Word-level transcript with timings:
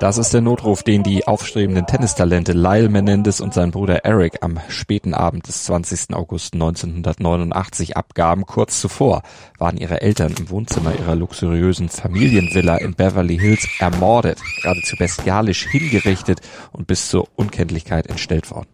Das 0.00 0.16
ist 0.16 0.32
der 0.32 0.40
Notruf, 0.40 0.82
den 0.82 1.02
die 1.02 1.26
aufstrebenden 1.26 1.84
Tennistalente 1.84 2.52
Lyle 2.52 2.88
Menendez 2.88 3.38
und 3.38 3.52
sein 3.52 3.70
Bruder 3.70 4.02
Eric 4.06 4.38
am 4.42 4.58
späten 4.70 5.12
Abend 5.12 5.46
des 5.46 5.64
20. 5.64 6.14
August 6.14 6.54
1989 6.54 7.98
abgaben. 7.98 8.46
Kurz 8.46 8.80
zuvor 8.80 9.20
waren 9.58 9.76
ihre 9.76 10.00
Eltern 10.00 10.34
im 10.38 10.48
Wohnzimmer 10.48 10.98
ihrer 10.98 11.16
luxuriösen 11.16 11.90
Familienvilla 11.90 12.78
in 12.78 12.94
Beverly 12.94 13.36
Hills 13.36 13.68
ermordet, 13.78 14.40
geradezu 14.62 14.96
bestialisch 14.96 15.68
hingerichtet 15.68 16.40
und 16.72 16.86
bis 16.86 17.10
zur 17.10 17.28
Unkenntlichkeit 17.36 18.06
entstellt 18.06 18.50
worden. 18.50 18.70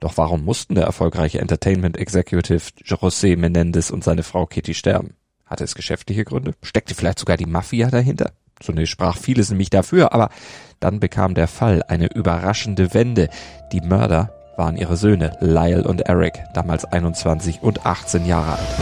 Doch 0.00 0.18
warum 0.18 0.44
mussten 0.44 0.74
der 0.74 0.84
erfolgreiche 0.84 1.38
Entertainment 1.38 1.96
Executive 1.96 2.72
José 2.84 3.38
Menendez 3.38 3.88
und 3.88 4.04
seine 4.04 4.22
Frau 4.22 4.44
Kitty 4.44 4.74
sterben? 4.74 5.14
Hatte 5.46 5.64
es 5.64 5.74
geschäftliche 5.74 6.26
Gründe? 6.26 6.52
Steckte 6.60 6.94
vielleicht 6.94 7.20
sogar 7.20 7.38
die 7.38 7.46
Mafia 7.46 7.88
dahinter? 7.88 8.32
Zunächst 8.60 8.92
sprach 8.92 9.16
vieles 9.16 9.50
nämlich 9.50 9.70
dafür, 9.70 10.12
aber 10.12 10.30
dann 10.80 11.00
bekam 11.00 11.34
der 11.34 11.48
Fall 11.48 11.82
eine 11.88 12.12
überraschende 12.12 12.94
Wende. 12.94 13.28
Die 13.72 13.80
Mörder 13.80 14.30
waren 14.56 14.76
ihre 14.76 14.96
Söhne 14.96 15.36
Lyle 15.40 15.86
und 15.86 16.02
Eric, 16.02 16.42
damals 16.54 16.84
21 16.84 17.62
und 17.62 17.84
18 17.84 18.24
Jahre 18.24 18.52
alt. 18.52 18.76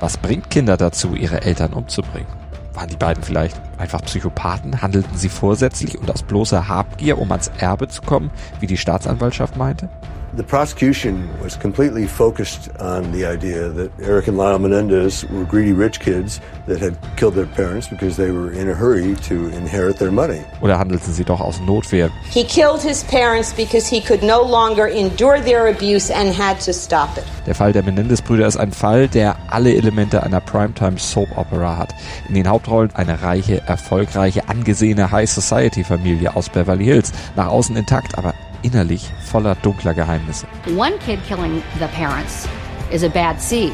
Was 0.00 0.16
bringt 0.16 0.48
Kinder 0.48 0.78
dazu, 0.78 1.14
ihre 1.14 1.42
Eltern 1.42 1.74
umzubringen? 1.74 2.28
Waren 2.72 2.88
die 2.88 2.96
beiden 2.96 3.22
vielleicht 3.22 3.60
einfach 3.76 4.00
Psychopathen? 4.02 4.80
Handelten 4.80 5.16
sie 5.16 5.28
vorsätzlich 5.28 5.98
und 5.98 6.10
aus 6.10 6.22
bloßer 6.22 6.68
Habgier, 6.68 7.18
um 7.18 7.30
ans 7.30 7.50
Erbe 7.58 7.88
zu 7.88 8.00
kommen, 8.00 8.30
wie 8.60 8.66
die 8.66 8.78
Staatsanwaltschaft 8.78 9.56
meinte? 9.56 9.90
The 10.32 10.44
prosecution 10.44 11.28
was 11.42 11.56
completely 11.56 12.06
focused 12.06 12.70
on 12.78 13.10
the 13.10 13.26
idea 13.26 13.68
that 13.70 13.90
Eric 14.00 14.28
and 14.28 14.38
Lyle 14.38 14.60
Menendez 14.60 15.24
were 15.24 15.44
greedy 15.44 15.72
rich 15.72 15.98
kids 15.98 16.40
that 16.66 16.78
had 16.78 16.96
killed 17.16 17.34
their 17.34 17.46
parents 17.46 17.88
because 17.88 18.16
they 18.16 18.30
were 18.30 18.52
in 18.52 18.68
a 18.68 18.74
hurry 18.74 19.16
to 19.26 19.48
inherit 19.48 19.96
their 19.96 20.12
money. 20.12 20.40
Oder 20.62 20.78
handelten 20.78 21.12
sie 21.12 21.24
doch 21.24 21.40
aus 21.40 21.60
Notwehr? 21.66 22.12
He 22.30 22.44
killed 22.44 22.80
his 22.80 23.02
parents 23.02 23.52
because 23.52 23.88
he 23.88 24.00
could 24.00 24.22
no 24.22 24.40
longer 24.40 24.86
endure 24.86 25.40
their 25.40 25.66
abuse 25.66 26.12
and 26.12 26.32
had 26.32 26.60
to 26.60 26.72
stop 26.72 27.18
it. 27.18 27.24
Der 27.46 27.56
Fall 27.56 27.72
der 27.72 27.82
Menendez-Brüder 27.82 28.46
ist 28.46 28.56
ein 28.56 28.70
Fall, 28.70 29.08
der 29.08 29.34
alle 29.48 29.74
Elemente 29.74 30.22
einer 30.22 30.40
Primetime 30.40 30.96
Soap 30.96 31.36
Opera 31.36 31.76
hat. 31.76 31.92
In 32.28 32.36
den 32.36 32.48
Hauptrollen 32.48 32.94
eine 32.94 33.20
reiche, 33.20 33.62
erfolgreiche, 33.66 34.48
angesehene 34.48 35.10
High 35.10 35.28
Society 35.28 35.82
Familie 35.82 36.36
aus 36.36 36.48
Beverly 36.48 36.84
Hills. 36.84 37.10
Nach 37.34 37.48
außen 37.48 37.74
intakt, 37.74 38.16
aber 38.16 38.32
innerlich 38.62 39.10
voller 39.24 39.54
dunkler 39.56 39.94
Geheimnisse. 39.94 40.46
One 40.76 40.92
kid 41.04 41.18
killing 41.26 41.62
the 41.78 41.86
parents 41.96 42.48
is 42.90 43.04
a 43.04 43.08
bad 43.08 43.40
seed. 43.40 43.72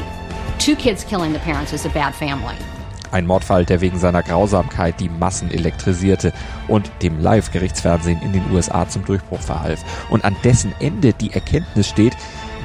Two 0.59 0.75
kids 0.75 1.05
killing 1.05 1.33
the 1.33 1.39
parents 1.39 1.73
is 1.73 1.85
a 1.85 1.89
bad 1.89 2.13
family. 2.13 2.55
Ein 3.11 3.25
Mordfall, 3.25 3.65
der 3.65 3.79
wegen 3.81 3.99
seiner 3.99 4.21
Grausamkeit 4.21 4.99
die 4.99 5.09
Massen 5.09 5.49
elektrisierte 5.49 6.33
und 6.67 6.91
dem 7.01 7.19
Live-Gerichtsfernsehen 7.19 8.21
in 8.21 8.33
den 8.33 8.51
USA 8.51 8.87
zum 8.87 9.05
Durchbruch 9.05 9.39
verhalf. 9.39 9.81
Und 10.09 10.25
an 10.25 10.35
dessen 10.43 10.73
Ende 10.79 11.13
die 11.13 11.31
Erkenntnis 11.31 11.87
steht, 11.87 12.17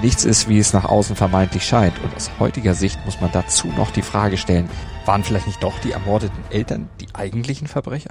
nichts 0.03 0.25
ist, 0.25 0.48
wie 0.48 0.59
es 0.59 0.73
nach 0.73 0.84
außen 0.84 1.14
vermeintlich 1.14 1.64
scheint. 1.64 1.95
Und 2.03 2.14
aus 2.17 2.31
heutiger 2.41 2.75
Sicht 2.75 2.98
muss 3.05 3.20
man 3.20 3.31
dazu 3.31 3.69
noch 3.69 3.92
die 3.92 4.03
Frage 4.03 4.36
stellen, 4.36 4.69
waren 5.07 5.23
vielleicht 5.23 5.47
nicht 5.47 5.62
doch 5.62 5.79
die 5.81 5.92
ermordeten 5.92 6.42
Eltern 6.51 6.89
die 7.01 7.14
eigentlichen 7.14 7.69
Verbrecher? 7.69 8.11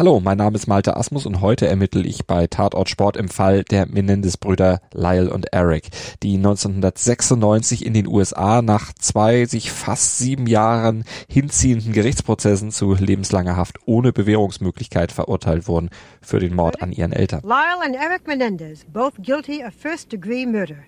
Hallo, 0.00 0.18
mein 0.18 0.38
Name 0.38 0.56
ist 0.56 0.66
Malte 0.66 0.96
Asmus 0.96 1.26
und 1.26 1.42
heute 1.42 1.66
ermittle 1.66 2.06
ich 2.06 2.24
bei 2.26 2.46
Tatort 2.46 2.88
Sport 2.88 3.18
im 3.18 3.28
Fall 3.28 3.64
der 3.64 3.84
Menendez-Brüder 3.84 4.80
Lyle 4.94 5.30
und 5.30 5.52
Eric, 5.52 5.90
die 6.22 6.36
1996 6.36 7.84
in 7.84 7.92
den 7.92 8.06
USA 8.06 8.62
nach 8.62 8.94
zwei 8.94 9.44
sich 9.44 9.70
fast 9.70 10.16
sieben 10.16 10.46
Jahren 10.46 11.04
hinziehenden 11.28 11.92
Gerichtsprozessen 11.92 12.70
zu 12.70 12.94
lebenslanger 12.94 13.58
Haft 13.58 13.80
ohne 13.84 14.14
Bewährungsmöglichkeit 14.14 15.12
verurteilt 15.12 15.68
wurden 15.68 15.90
für 16.22 16.38
den 16.38 16.54
Mord 16.54 16.80
an 16.80 16.92
ihren 16.92 17.12
Eltern. 17.12 17.42
Lyle 17.42 17.84
and 17.84 17.94
Eric 17.94 18.26
Menendez, 18.26 18.86
both 18.90 19.20
guilty 19.20 19.62
of 19.62 19.74
first-degree 19.74 20.46
murder. 20.46 20.78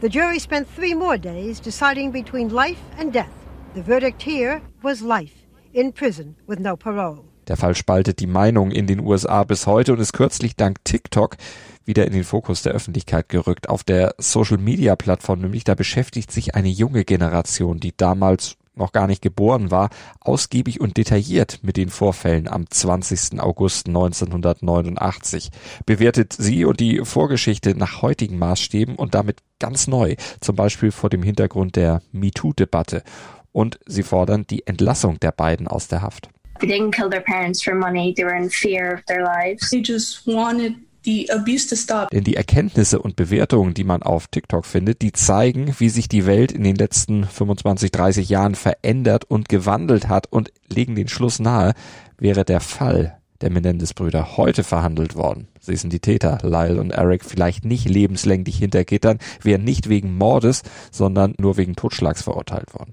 The 0.00 0.08
jury 0.08 0.40
spent 0.40 0.66
three 0.74 0.96
more 0.96 1.20
days 1.20 1.60
deciding 1.60 2.10
between 2.10 2.48
life 2.48 2.80
and 2.98 3.14
death. 3.14 3.30
The 3.76 3.84
verdict 3.84 4.20
here 4.20 4.60
was 4.82 5.02
life, 5.02 5.46
in 5.72 5.92
prison 5.92 6.34
with 6.48 6.58
no 6.58 6.76
parole. 6.76 7.29
Der 7.50 7.56
Fall 7.56 7.74
spaltet 7.74 8.20
die 8.20 8.28
Meinung 8.28 8.70
in 8.70 8.86
den 8.86 9.00
USA 9.00 9.42
bis 9.42 9.66
heute 9.66 9.92
und 9.92 9.98
ist 9.98 10.12
kürzlich 10.12 10.54
dank 10.54 10.84
TikTok 10.84 11.36
wieder 11.84 12.06
in 12.06 12.12
den 12.12 12.22
Fokus 12.22 12.62
der 12.62 12.74
Öffentlichkeit 12.74 13.28
gerückt. 13.28 13.68
Auf 13.68 13.82
der 13.82 14.14
Social-Media-Plattform 14.18 15.40
nämlich, 15.40 15.64
da 15.64 15.74
beschäftigt 15.74 16.30
sich 16.30 16.54
eine 16.54 16.68
junge 16.68 17.04
Generation, 17.04 17.80
die 17.80 17.92
damals 17.96 18.56
noch 18.76 18.92
gar 18.92 19.08
nicht 19.08 19.20
geboren 19.20 19.72
war, 19.72 19.90
ausgiebig 20.20 20.80
und 20.80 20.96
detailliert 20.96 21.58
mit 21.62 21.76
den 21.76 21.88
Vorfällen 21.88 22.46
am 22.46 22.70
20. 22.70 23.40
August 23.40 23.88
1989, 23.88 25.50
bewertet 25.84 26.32
sie 26.32 26.64
und 26.64 26.78
die 26.78 27.04
Vorgeschichte 27.04 27.74
nach 27.74 28.00
heutigen 28.00 28.38
Maßstäben 28.38 28.94
und 28.94 29.16
damit 29.16 29.38
ganz 29.58 29.88
neu, 29.88 30.14
zum 30.38 30.54
Beispiel 30.54 30.92
vor 30.92 31.10
dem 31.10 31.24
Hintergrund 31.24 31.74
der 31.74 32.00
MeToo-Debatte. 32.12 33.02
Und 33.50 33.80
sie 33.86 34.04
fordern 34.04 34.46
die 34.48 34.68
Entlassung 34.68 35.18
der 35.18 35.32
beiden 35.32 35.66
aus 35.66 35.88
der 35.88 36.02
Haft. 36.02 36.30
They 36.60 36.68
didn't 36.68 36.92
kill 36.92 37.08
their 37.08 37.22
parents 37.22 37.62
for 37.62 37.74
money. 37.74 38.14
They 38.14 38.24
were 38.24 38.36
in 38.36 38.50
fear 38.50 38.94
of 38.94 39.04
their 39.06 39.22
lives. 39.22 39.70
They 39.70 39.82
just 39.82 40.26
wanted 40.26 40.74
the 41.04 41.30
abuse 41.30 41.66
to 41.68 41.76
stop. 41.76 42.10
Denn 42.10 42.24
die 42.24 42.36
Erkenntnisse 42.36 43.00
und 43.00 43.16
Bewertungen, 43.16 43.74
die 43.74 43.84
man 43.84 44.02
auf 44.02 44.26
TikTok 44.28 44.66
findet, 44.66 45.02
die 45.02 45.12
zeigen, 45.12 45.74
wie 45.78 45.88
sich 45.88 46.08
die 46.08 46.26
Welt 46.26 46.52
in 46.52 46.64
den 46.64 46.76
letzten 46.76 47.24
25, 47.24 47.90
30 47.90 48.28
Jahren 48.28 48.54
verändert 48.54 49.24
und 49.24 49.48
gewandelt 49.48 50.08
hat 50.08 50.26
und 50.30 50.52
legen 50.68 50.94
den 50.94 51.08
Schluss 51.08 51.38
nahe, 51.38 51.72
wäre 52.18 52.44
der 52.44 52.60
Fall 52.60 53.16
der 53.40 53.50
Menendez-Brüder 53.50 54.36
heute 54.36 54.62
verhandelt 54.64 55.14
worden. 55.14 55.48
Sie 55.60 55.76
sind 55.76 55.92
die 55.94 56.00
Täter, 56.00 56.38
Lyle 56.42 56.78
und 56.78 56.90
Eric, 56.90 57.24
vielleicht 57.24 57.64
nicht 57.64 57.88
lebenslänglich 57.88 58.58
hinter 58.58 58.84
Gittern, 58.84 59.18
wären 59.42 59.64
nicht 59.64 59.88
wegen 59.88 60.14
Mordes, 60.14 60.62
sondern 60.90 61.34
nur 61.38 61.56
wegen 61.56 61.74
Totschlags 61.74 62.22
verurteilt 62.22 62.74
worden. 62.74 62.92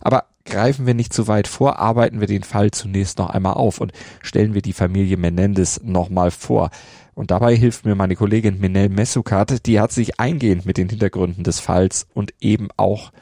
Aber 0.00 0.24
greifen 0.44 0.86
wir 0.86 0.94
nicht 0.94 1.12
zu 1.12 1.28
weit 1.28 1.48
vor, 1.48 1.78
arbeiten 1.78 2.20
wir 2.20 2.26
den 2.26 2.42
Fall 2.42 2.70
zunächst 2.70 3.18
noch 3.18 3.30
einmal 3.30 3.54
auf 3.54 3.80
und 3.80 3.92
stellen 4.22 4.54
wir 4.54 4.62
die 4.62 4.72
Familie 4.72 5.16
Menendez 5.16 5.80
nochmal 5.82 6.30
vor. 6.30 6.70
Und 7.14 7.30
dabei 7.30 7.54
hilft 7.54 7.84
mir 7.84 7.94
meine 7.94 8.16
Kollegin 8.16 8.58
Minel 8.58 8.88
Messukat, 8.88 9.66
die 9.66 9.80
hat 9.80 9.92
sich 9.92 10.18
eingehend 10.18 10.66
mit 10.66 10.76
den 10.76 10.88
Hintergründen 10.88 11.44
des 11.44 11.60
Falls 11.60 12.06
und 12.12 12.34
eben 12.40 12.68
auch 12.76 13.12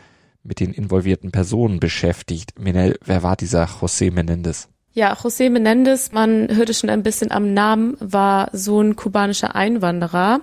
mit 0.42 0.60
den 0.60 0.72
involvierten 0.72 1.30
Personen 1.30 1.78
beschäftigt. 1.78 2.58
Minel, 2.58 2.98
wer 3.04 3.22
war 3.22 3.36
dieser 3.36 3.64
José 3.64 4.10
Menendez? 4.10 4.68
Ja, 4.94 5.14
José 5.14 5.48
Menendez, 5.48 6.12
man 6.12 6.54
hörte 6.54 6.74
schon 6.74 6.90
ein 6.90 7.02
bisschen 7.02 7.30
am 7.30 7.54
Namen, 7.54 7.96
war 8.00 8.50
Sohn 8.52 8.94
kubanischer 8.94 9.54
Einwanderer. 9.54 10.40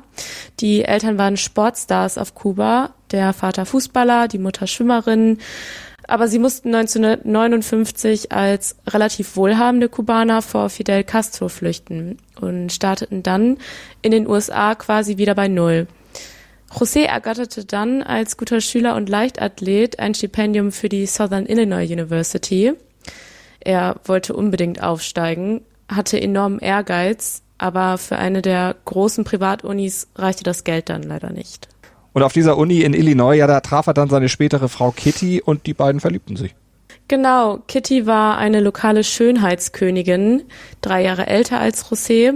Die 0.60 0.84
Eltern 0.84 1.20
waren 1.20 1.38
Sportstars 1.38 2.18
auf 2.18 2.34
Kuba, 2.34 2.96
der 3.12 3.34
Vater 3.34 3.66
Fußballer, 3.68 4.28
die 4.28 4.40
Mutter 4.40 4.66
Schwimmerin 4.66 5.38
aber 6.10 6.28
sie 6.28 6.40
mussten 6.40 6.74
1959 6.74 8.32
als 8.32 8.76
relativ 8.88 9.36
wohlhabende 9.36 9.90
Kubaner 9.90 10.42
vor 10.42 10.70
Fidel 10.70 11.04
Castro 11.04 11.50
flüchten 11.50 12.18
und 12.40 12.72
starteten 12.72 13.24
dann 13.24 13.58
in 14.02 14.12
den 14.12 14.28
USA 14.28 14.76
quasi 14.76 15.18
wieder 15.18 15.36
bei 15.36 15.48
Null. 15.48 15.88
José 16.72 17.06
ergatterte 17.06 17.66
dann 17.66 18.04
als 18.04 18.38
guter 18.38 18.62
Schüler 18.62 18.96
und 18.96 19.10
Leichtathlet 19.10 20.00
ein 20.00 20.14
Stipendium 20.14 20.72
für 20.72 20.90
die 20.90 21.06
Southern 21.06 21.46
Illinois 21.46 21.92
University. 21.92 22.74
Er 23.60 23.96
wollte 24.06 24.34
unbedingt 24.36 24.82
aufsteigen, 24.82 25.62
hatte 25.88 26.22
enormen 26.22 26.60
Ehrgeiz, 26.60 27.42
aber 27.58 27.98
für 27.98 28.18
eine 28.18 28.42
der 28.42 28.76
großen 28.86 29.24
Privatunis 29.24 30.08
reichte 30.16 30.44
das 30.44 30.64
Geld 30.64 30.90
dann 30.90 31.04
leider 31.04 31.32
nicht. 31.32 31.68
Und 32.14 32.24
auf 32.24 32.34
dieser 32.34 32.58
Uni 32.58 32.82
in 32.82 32.94
Illinois, 32.94 33.36
ja, 33.36 33.48
da 33.48 33.60
traf 33.62 33.88
er 33.88 33.94
dann 33.94 34.10
seine 34.10 34.30
spätere 34.30 34.68
Frau 34.68 34.92
Kitty 34.92 35.42
und 35.42 35.66
die 35.66 35.74
beiden 35.74 36.02
verliebten 36.02 36.36
sich. 36.36 36.56
Genau, 37.08 37.60
Kitty 37.68 38.06
war 38.06 38.38
eine 38.38 38.60
lokale 38.60 39.04
Schönheitskönigin, 39.04 40.44
drei 40.82 41.04
Jahre 41.04 41.28
älter 41.28 41.60
als 41.60 41.86
José, 41.86 42.36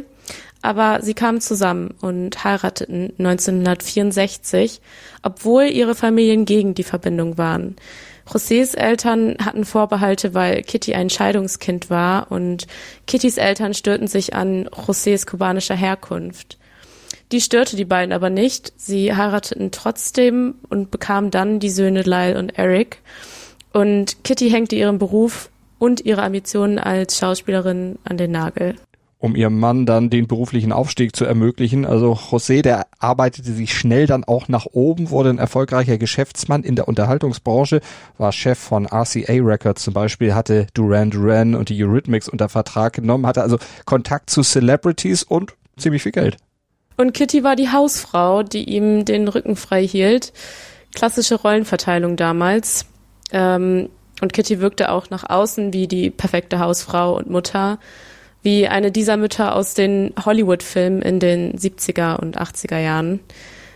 aber 0.63 0.99
sie 1.01 1.13
kamen 1.13 1.41
zusammen 1.41 1.93
und 2.01 2.43
heirateten 2.43 3.13
1964, 3.19 4.81
obwohl 5.21 5.65
ihre 5.65 5.93
Familien 5.93 6.45
gegen 6.45 6.73
die 6.73 6.83
Verbindung 6.83 7.37
waren. 7.37 7.75
Josés 8.27 8.75
Eltern 8.75 9.35
hatten 9.43 9.65
Vorbehalte, 9.65 10.33
weil 10.33 10.63
Kitty 10.63 10.93
ein 10.93 11.09
Scheidungskind 11.09 11.89
war 11.89 12.31
und 12.31 12.67
Kittys 13.05 13.37
Eltern 13.37 13.73
störten 13.73 14.07
sich 14.07 14.33
an 14.33 14.67
Josés 14.69 15.27
kubanischer 15.27 15.75
Herkunft. 15.75 16.57
Die 17.33 17.41
störte 17.41 17.75
die 17.75 17.83
beiden 17.83 18.13
aber 18.13 18.29
nicht. 18.29 18.73
Sie 18.77 19.15
heirateten 19.15 19.71
trotzdem 19.71 20.53
und 20.69 20.91
bekamen 20.91 21.31
dann 21.31 21.59
die 21.59 21.71
Söhne 21.71 22.03
Lyle 22.03 22.37
und 22.37 22.59
Eric. 22.59 22.99
Und 23.71 24.23
Kitty 24.23 24.51
hängte 24.51 24.75
ihren 24.75 24.99
Beruf 24.99 25.49
und 25.79 26.05
ihre 26.05 26.21
Ambitionen 26.21 26.77
als 26.77 27.17
Schauspielerin 27.17 27.97
an 28.03 28.17
den 28.17 28.31
Nagel 28.31 28.75
um 29.17 29.37
ihrem 29.37 29.57
Mann 29.57 29.85
dann 29.85 30.09
den 30.09 30.27
beruflichen 30.27 30.73
Aufstieg 30.73 31.15
zu 31.15 31.23
ermöglichen. 31.23 31.85
Also 31.85 32.11
José, 32.11 32.61
der 32.61 32.87
arbeitete 32.99 33.53
sich 33.53 33.73
schnell 33.73 34.05
dann 34.05 34.25
auch 34.25 34.49
nach 34.49 34.65
oben, 34.73 35.11
wurde 35.11 35.29
ein 35.29 35.37
erfolgreicher 35.37 35.97
Geschäftsmann 35.97 36.63
in 36.63 36.75
der 36.75 36.89
Unterhaltungsbranche, 36.89 37.79
war 38.17 38.33
Chef 38.33 38.59
von 38.59 38.85
RCA 38.85 39.31
Records 39.41 39.81
zum 39.81 39.93
Beispiel, 39.93 40.35
hatte 40.35 40.67
Duran 40.73 41.09
Duran 41.09 41.55
und 41.55 41.69
die 41.69 41.81
Eurythmics 41.81 42.27
unter 42.27 42.49
Vertrag 42.49 42.91
genommen, 42.91 43.25
hatte 43.25 43.43
also 43.43 43.59
Kontakt 43.85 44.29
zu 44.29 44.43
Celebrities 44.43 45.23
und 45.23 45.53
ziemlich 45.77 46.03
viel 46.03 46.11
Geld. 46.11 46.35
Und 46.97 47.13
Kitty 47.13 47.43
war 47.43 47.55
die 47.55 47.71
Hausfrau, 47.71 48.43
die 48.43 48.63
ihm 48.63 49.05
den 49.05 49.27
Rücken 49.27 49.55
frei 49.55 49.85
hielt. 49.85 50.33
Klassische 50.93 51.35
Rollenverteilung 51.35 52.15
damals. 52.15 52.85
Ähm, 53.31 53.89
und 54.21 54.33
Kitty 54.33 54.61
wirkte 54.61 54.91
auch 54.91 55.09
nach 55.09 55.29
außen 55.29 55.73
wie 55.73 55.87
die 55.87 56.09
perfekte 56.09 56.59
Hausfrau 56.59 57.17
und 57.17 57.29
Mutter 57.29 57.79
wie 58.43 58.67
eine 58.67 58.91
dieser 58.91 59.17
Mütter 59.17 59.55
aus 59.55 59.73
den 59.73 60.13
Hollywood-Filmen 60.23 61.01
in 61.01 61.19
den 61.19 61.53
70er 61.53 62.19
und 62.19 62.39
80er 62.39 62.77
Jahren. 62.77 63.21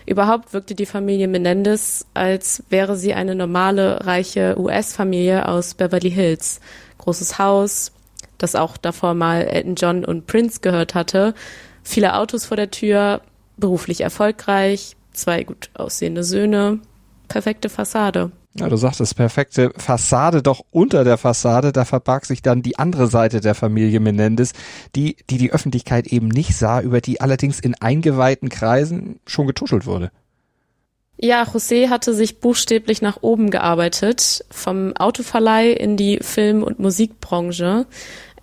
Überhaupt 0.05 0.53
wirkte 0.53 0.75
die 0.75 0.85
Familie 0.85 1.27
Menendez, 1.27 2.05
als 2.13 2.63
wäre 2.69 2.95
sie 2.95 3.13
eine 3.13 3.33
normale, 3.33 4.05
reiche 4.05 4.55
US-Familie 4.57 5.47
aus 5.47 5.73
Beverly 5.73 6.11
Hills. 6.11 6.59
Großes 6.97 7.39
Haus, 7.39 7.93
das 8.37 8.55
auch 8.55 8.77
davor 8.77 9.13
mal 9.13 9.41
Elton 9.41 9.75
John 9.75 10.05
und 10.05 10.27
Prince 10.27 10.59
gehört 10.61 10.95
hatte, 10.95 11.33
viele 11.87 12.15
Autos 12.15 12.45
vor 12.45 12.57
der 12.57 12.71
Tür, 12.71 13.21
beruflich 13.57 14.01
erfolgreich, 14.01 14.95
zwei 15.13 15.43
gut 15.43 15.69
aussehende 15.73 16.23
Söhne, 16.23 16.79
perfekte 17.27 17.69
Fassade. 17.69 18.31
Ja, 18.59 18.69
du 18.69 18.75
sagtest 18.75 19.15
perfekte 19.15 19.71
Fassade, 19.77 20.41
doch 20.41 20.61
unter 20.71 21.03
der 21.03 21.17
Fassade, 21.17 21.71
da 21.71 21.85
verbarg 21.85 22.25
sich 22.25 22.41
dann 22.41 22.63
die 22.63 22.79
andere 22.79 23.07
Seite 23.07 23.39
der 23.39 23.53
Familie 23.53 23.99
Menendez, 23.99 24.53
die, 24.95 25.15
die 25.29 25.37
die 25.37 25.51
Öffentlichkeit 25.51 26.07
eben 26.07 26.27
nicht 26.27 26.55
sah, 26.55 26.81
über 26.81 26.99
die 26.99 27.21
allerdings 27.21 27.59
in 27.59 27.75
eingeweihten 27.75 28.49
Kreisen 28.49 29.19
schon 29.27 29.45
getuschelt 29.45 29.85
wurde. 29.85 30.11
Ja, 31.19 31.43
José 31.43 31.89
hatte 31.89 32.13
sich 32.13 32.39
buchstäblich 32.39 33.01
nach 33.01 33.17
oben 33.21 33.49
gearbeitet, 33.49 34.45
vom 34.51 34.95
Autoverleih 34.95 35.71
in 35.71 35.97
die 35.97 36.19
Film- 36.21 36.61
und 36.61 36.79
Musikbranche. 36.79 37.87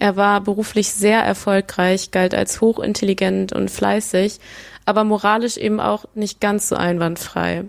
Er 0.04 0.16
war 0.16 0.42
beruflich 0.42 0.92
sehr 0.92 1.20
erfolgreich, 1.20 2.10
galt 2.10 2.34
als 2.34 2.60
hochintelligent 2.60 3.54
und 3.54 3.70
fleißig, 3.70 4.38
aber 4.84 5.02
moralisch 5.02 5.56
eben 5.56 5.80
auch 5.80 6.04
nicht 6.14 6.42
ganz 6.42 6.68
so 6.68 6.76
einwandfrei. 6.76 7.64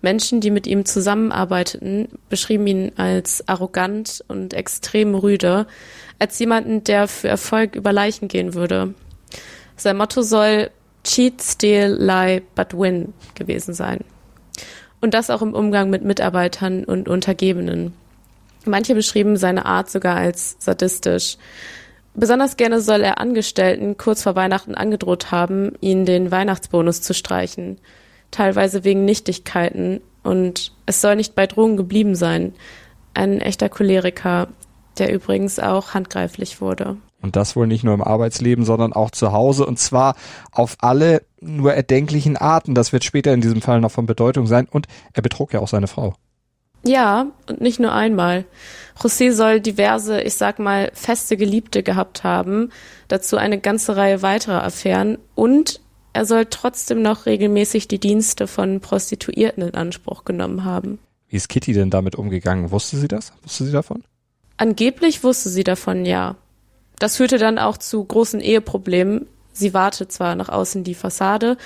Menschen, 0.00 0.40
die 0.40 0.50
mit 0.50 0.66
ihm 0.66 0.86
zusammenarbeiteten, 0.86 2.08
beschrieben 2.30 2.66
ihn 2.66 2.92
als 2.96 3.46
arrogant 3.46 4.24
und 4.26 4.54
extrem 4.54 5.14
rüde, 5.14 5.66
als 6.18 6.38
jemanden, 6.38 6.82
der 6.82 7.08
für 7.08 7.28
Erfolg 7.28 7.76
über 7.76 7.92
Leichen 7.92 8.28
gehen 8.28 8.54
würde. 8.54 8.94
Sein 9.76 9.98
Motto 9.98 10.22
soll 10.22 10.70
Cheat, 11.04 11.42
Steal, 11.42 11.94
Lie, 12.00 12.40
but 12.54 12.72
Win 12.72 13.12
gewesen 13.34 13.74
sein. 13.74 14.00
Und 15.02 15.12
das 15.12 15.28
auch 15.28 15.42
im 15.42 15.52
Umgang 15.52 15.90
mit 15.90 16.02
Mitarbeitern 16.02 16.84
und 16.84 17.06
Untergebenen. 17.06 17.92
Manche 18.66 18.94
beschrieben 18.94 19.36
seine 19.36 19.66
Art 19.66 19.90
sogar 19.90 20.16
als 20.16 20.56
sadistisch. 20.58 21.36
Besonders 22.14 22.56
gerne 22.56 22.80
soll 22.80 23.02
er 23.02 23.18
Angestellten 23.18 23.96
kurz 23.96 24.22
vor 24.22 24.36
Weihnachten 24.36 24.74
angedroht 24.74 25.30
haben, 25.30 25.72
ihnen 25.80 26.06
den 26.06 26.30
Weihnachtsbonus 26.30 27.02
zu 27.02 27.14
streichen 27.14 27.78
teilweise 28.30 28.84
wegen 28.84 29.04
Nichtigkeiten. 29.04 30.00
Und 30.22 30.72
es 30.86 31.00
soll 31.00 31.16
nicht 31.16 31.34
bei 31.34 31.46
Drogen 31.46 31.76
geblieben 31.76 32.14
sein. 32.14 32.54
Ein 33.14 33.40
echter 33.40 33.68
Choleriker, 33.68 34.48
der 34.98 35.12
übrigens 35.12 35.58
auch 35.58 35.94
handgreiflich 35.94 36.60
wurde. 36.60 36.96
Und 37.22 37.34
das 37.34 37.56
wohl 37.56 37.66
nicht 37.66 37.82
nur 37.82 37.94
im 37.94 38.02
Arbeitsleben, 38.02 38.64
sondern 38.64 38.92
auch 38.92 39.10
zu 39.10 39.32
Hause 39.32 39.64
und 39.66 39.78
zwar 39.78 40.16
auf 40.52 40.76
alle 40.80 41.22
nur 41.40 41.72
erdenklichen 41.72 42.36
Arten. 42.36 42.74
Das 42.74 42.92
wird 42.92 43.04
später 43.04 43.32
in 43.32 43.40
diesem 43.40 43.62
Fall 43.62 43.80
noch 43.80 43.90
von 43.90 44.06
Bedeutung 44.06 44.46
sein. 44.46 44.68
Und 44.70 44.86
er 45.12 45.22
betrug 45.22 45.52
ja 45.52 45.60
auch 45.60 45.68
seine 45.68 45.86
Frau. 45.86 46.14
Ja, 46.86 47.26
und 47.48 47.60
nicht 47.60 47.80
nur 47.80 47.92
einmal. 47.92 48.44
José 48.98 49.32
soll 49.32 49.60
diverse, 49.60 50.22
ich 50.22 50.34
sag 50.34 50.58
mal, 50.58 50.90
feste 50.94 51.36
Geliebte 51.36 51.82
gehabt 51.82 52.24
haben, 52.24 52.70
dazu 53.08 53.36
eine 53.36 53.60
ganze 53.60 53.96
Reihe 53.96 54.22
weiterer 54.22 54.62
Affären 54.62 55.18
und 55.34 55.80
er 56.12 56.24
soll 56.24 56.46
trotzdem 56.46 57.02
noch 57.02 57.26
regelmäßig 57.26 57.88
die 57.88 57.98
Dienste 57.98 58.46
von 58.46 58.80
Prostituierten 58.80 59.62
in 59.62 59.74
Anspruch 59.74 60.24
genommen 60.24 60.64
haben. 60.64 60.98
Wie 61.28 61.36
ist 61.36 61.48
Kitty 61.48 61.74
denn 61.74 61.90
damit 61.90 62.14
umgegangen? 62.14 62.70
Wusste 62.70 62.96
sie 62.96 63.08
das? 63.08 63.34
Wusste 63.42 63.64
sie 63.64 63.72
davon? 63.72 64.02
Angeblich 64.56 65.22
wusste 65.22 65.50
sie 65.50 65.64
davon, 65.64 66.06
ja. 66.06 66.36
Das 66.98 67.16
führte 67.16 67.36
dann 67.36 67.58
auch 67.58 67.76
zu 67.76 68.02
großen 68.02 68.40
Eheproblemen. 68.40 69.26
Sie 69.52 69.74
warte 69.74 70.08
zwar 70.08 70.34
nach 70.36 70.48
außen 70.48 70.84
die 70.84 70.94
Fassade, 70.94 71.58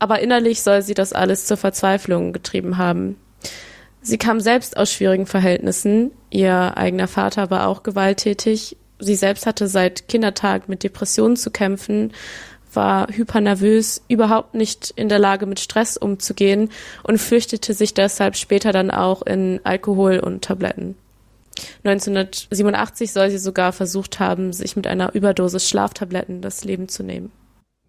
aber 0.00 0.18
innerlich 0.18 0.62
soll 0.62 0.82
sie 0.82 0.94
das 0.94 1.12
alles 1.12 1.46
zur 1.46 1.56
Verzweiflung 1.56 2.32
getrieben 2.32 2.78
haben. 2.78 3.16
Sie 4.02 4.18
kam 4.18 4.40
selbst 4.40 4.76
aus 4.76 4.92
schwierigen 4.92 5.26
Verhältnissen. 5.26 6.10
Ihr 6.30 6.76
eigener 6.76 7.08
Vater 7.08 7.50
war 7.50 7.68
auch 7.68 7.82
gewalttätig. 7.82 8.76
Sie 8.98 9.14
selbst 9.14 9.46
hatte 9.46 9.68
seit 9.68 10.08
Kindertag 10.08 10.68
mit 10.68 10.82
Depressionen 10.82 11.36
zu 11.36 11.50
kämpfen 11.50 12.12
war 12.74 13.08
hypernervös, 13.08 14.02
überhaupt 14.08 14.54
nicht 14.54 14.92
in 14.96 15.08
der 15.08 15.18
Lage, 15.18 15.46
mit 15.46 15.60
Stress 15.60 15.96
umzugehen 15.96 16.70
und 17.02 17.18
fürchtete 17.18 17.74
sich 17.74 17.94
deshalb 17.94 18.36
später 18.36 18.72
dann 18.72 18.90
auch 18.90 19.22
in 19.22 19.60
Alkohol 19.64 20.18
und 20.18 20.44
Tabletten. 20.44 20.96
1987 21.84 23.12
soll 23.12 23.30
sie 23.30 23.38
sogar 23.38 23.72
versucht 23.72 24.20
haben, 24.20 24.52
sich 24.52 24.74
mit 24.76 24.86
einer 24.86 25.14
Überdosis 25.14 25.68
Schlaftabletten 25.68 26.40
das 26.40 26.64
Leben 26.64 26.88
zu 26.88 27.02
nehmen. 27.02 27.30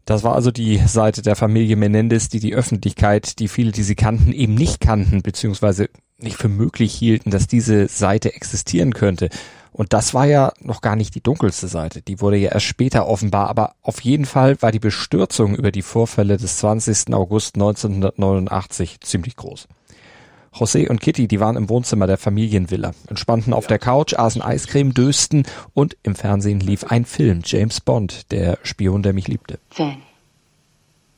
Das 0.06 0.24
war 0.24 0.36
also 0.36 0.52
die 0.52 0.78
Seite 0.86 1.22
der 1.22 1.36
Familie 1.36 1.76
Menendez, 1.76 2.28
die 2.28 2.40
die 2.40 2.54
Öffentlichkeit, 2.54 3.40
die 3.40 3.48
viele, 3.48 3.72
die 3.72 3.84
sie 3.84 3.96
kannten, 3.96 4.34
eben 4.34 4.54
nicht 4.54 4.82
kannten, 4.82 5.22
beziehungsweise 5.22 5.90
nicht 6.18 6.38
für 6.38 6.50
möglich 6.50 6.94
hielten, 6.94 7.32
dass 7.32 7.48
diese 7.48 7.88
Seite 7.88 8.34
existieren 8.34 8.94
könnte. 8.94 9.30
Und 9.72 9.92
das 9.92 10.14
war 10.14 10.26
ja 10.26 10.54
noch 10.60 10.82
gar 10.82 10.96
nicht 10.96 11.16
die 11.16 11.24
dunkelste 11.24 11.68
Seite. 11.68 12.02
Die 12.02 12.22
wurde 12.22 12.38
ja 12.38 12.52
erst 12.52 12.68
später 12.68 13.08
offenbar. 13.08 13.50
Aber 13.50 13.74
auf 13.82 14.02
jeden 14.02 14.26
Fall 14.26 14.62
war 14.62 14.72
die 14.72 14.80
Bestürzung 14.80 15.56
über 15.56 15.72
die 15.72 15.82
Vorfälle 15.82 16.38
des 16.38 16.58
20. 16.58 17.14
August 17.14 17.56
1989 17.56 19.02
ziemlich 19.02 19.36
groß. 19.36 19.68
José 20.54 20.88
und 20.88 21.02
Kitty, 21.02 21.28
die 21.28 21.40
waren 21.40 21.56
im 21.56 21.68
Wohnzimmer 21.68 22.06
der 22.06 22.18
Familienvilla, 22.18 22.92
entspannten 23.08 23.54
auf 23.54 23.66
der 23.66 23.80
Couch, 23.80 24.14
aßen 24.14 24.42
Eiscreme, 24.42 24.94
dösten 24.94 25.48
und 25.74 25.98
im 26.04 26.16
Fernsehen 26.16 26.60
lief 26.60 26.84
ein 26.84 27.06
Film, 27.06 27.42
James 27.44 27.82
Bond, 27.82 28.32
der 28.32 28.60
Spion, 28.62 29.02
der 29.02 29.14
mich 29.14 29.28
liebte. 29.28 29.60
Then, 29.76 29.98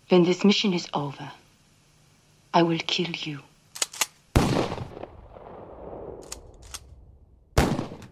when 0.10 0.24
this 0.24 0.44
mission 0.46 0.72
is 0.72 0.88
over, 0.94 1.34
I 2.56 2.62
will 2.66 2.80
kill 2.80 3.12
you. 3.14 3.40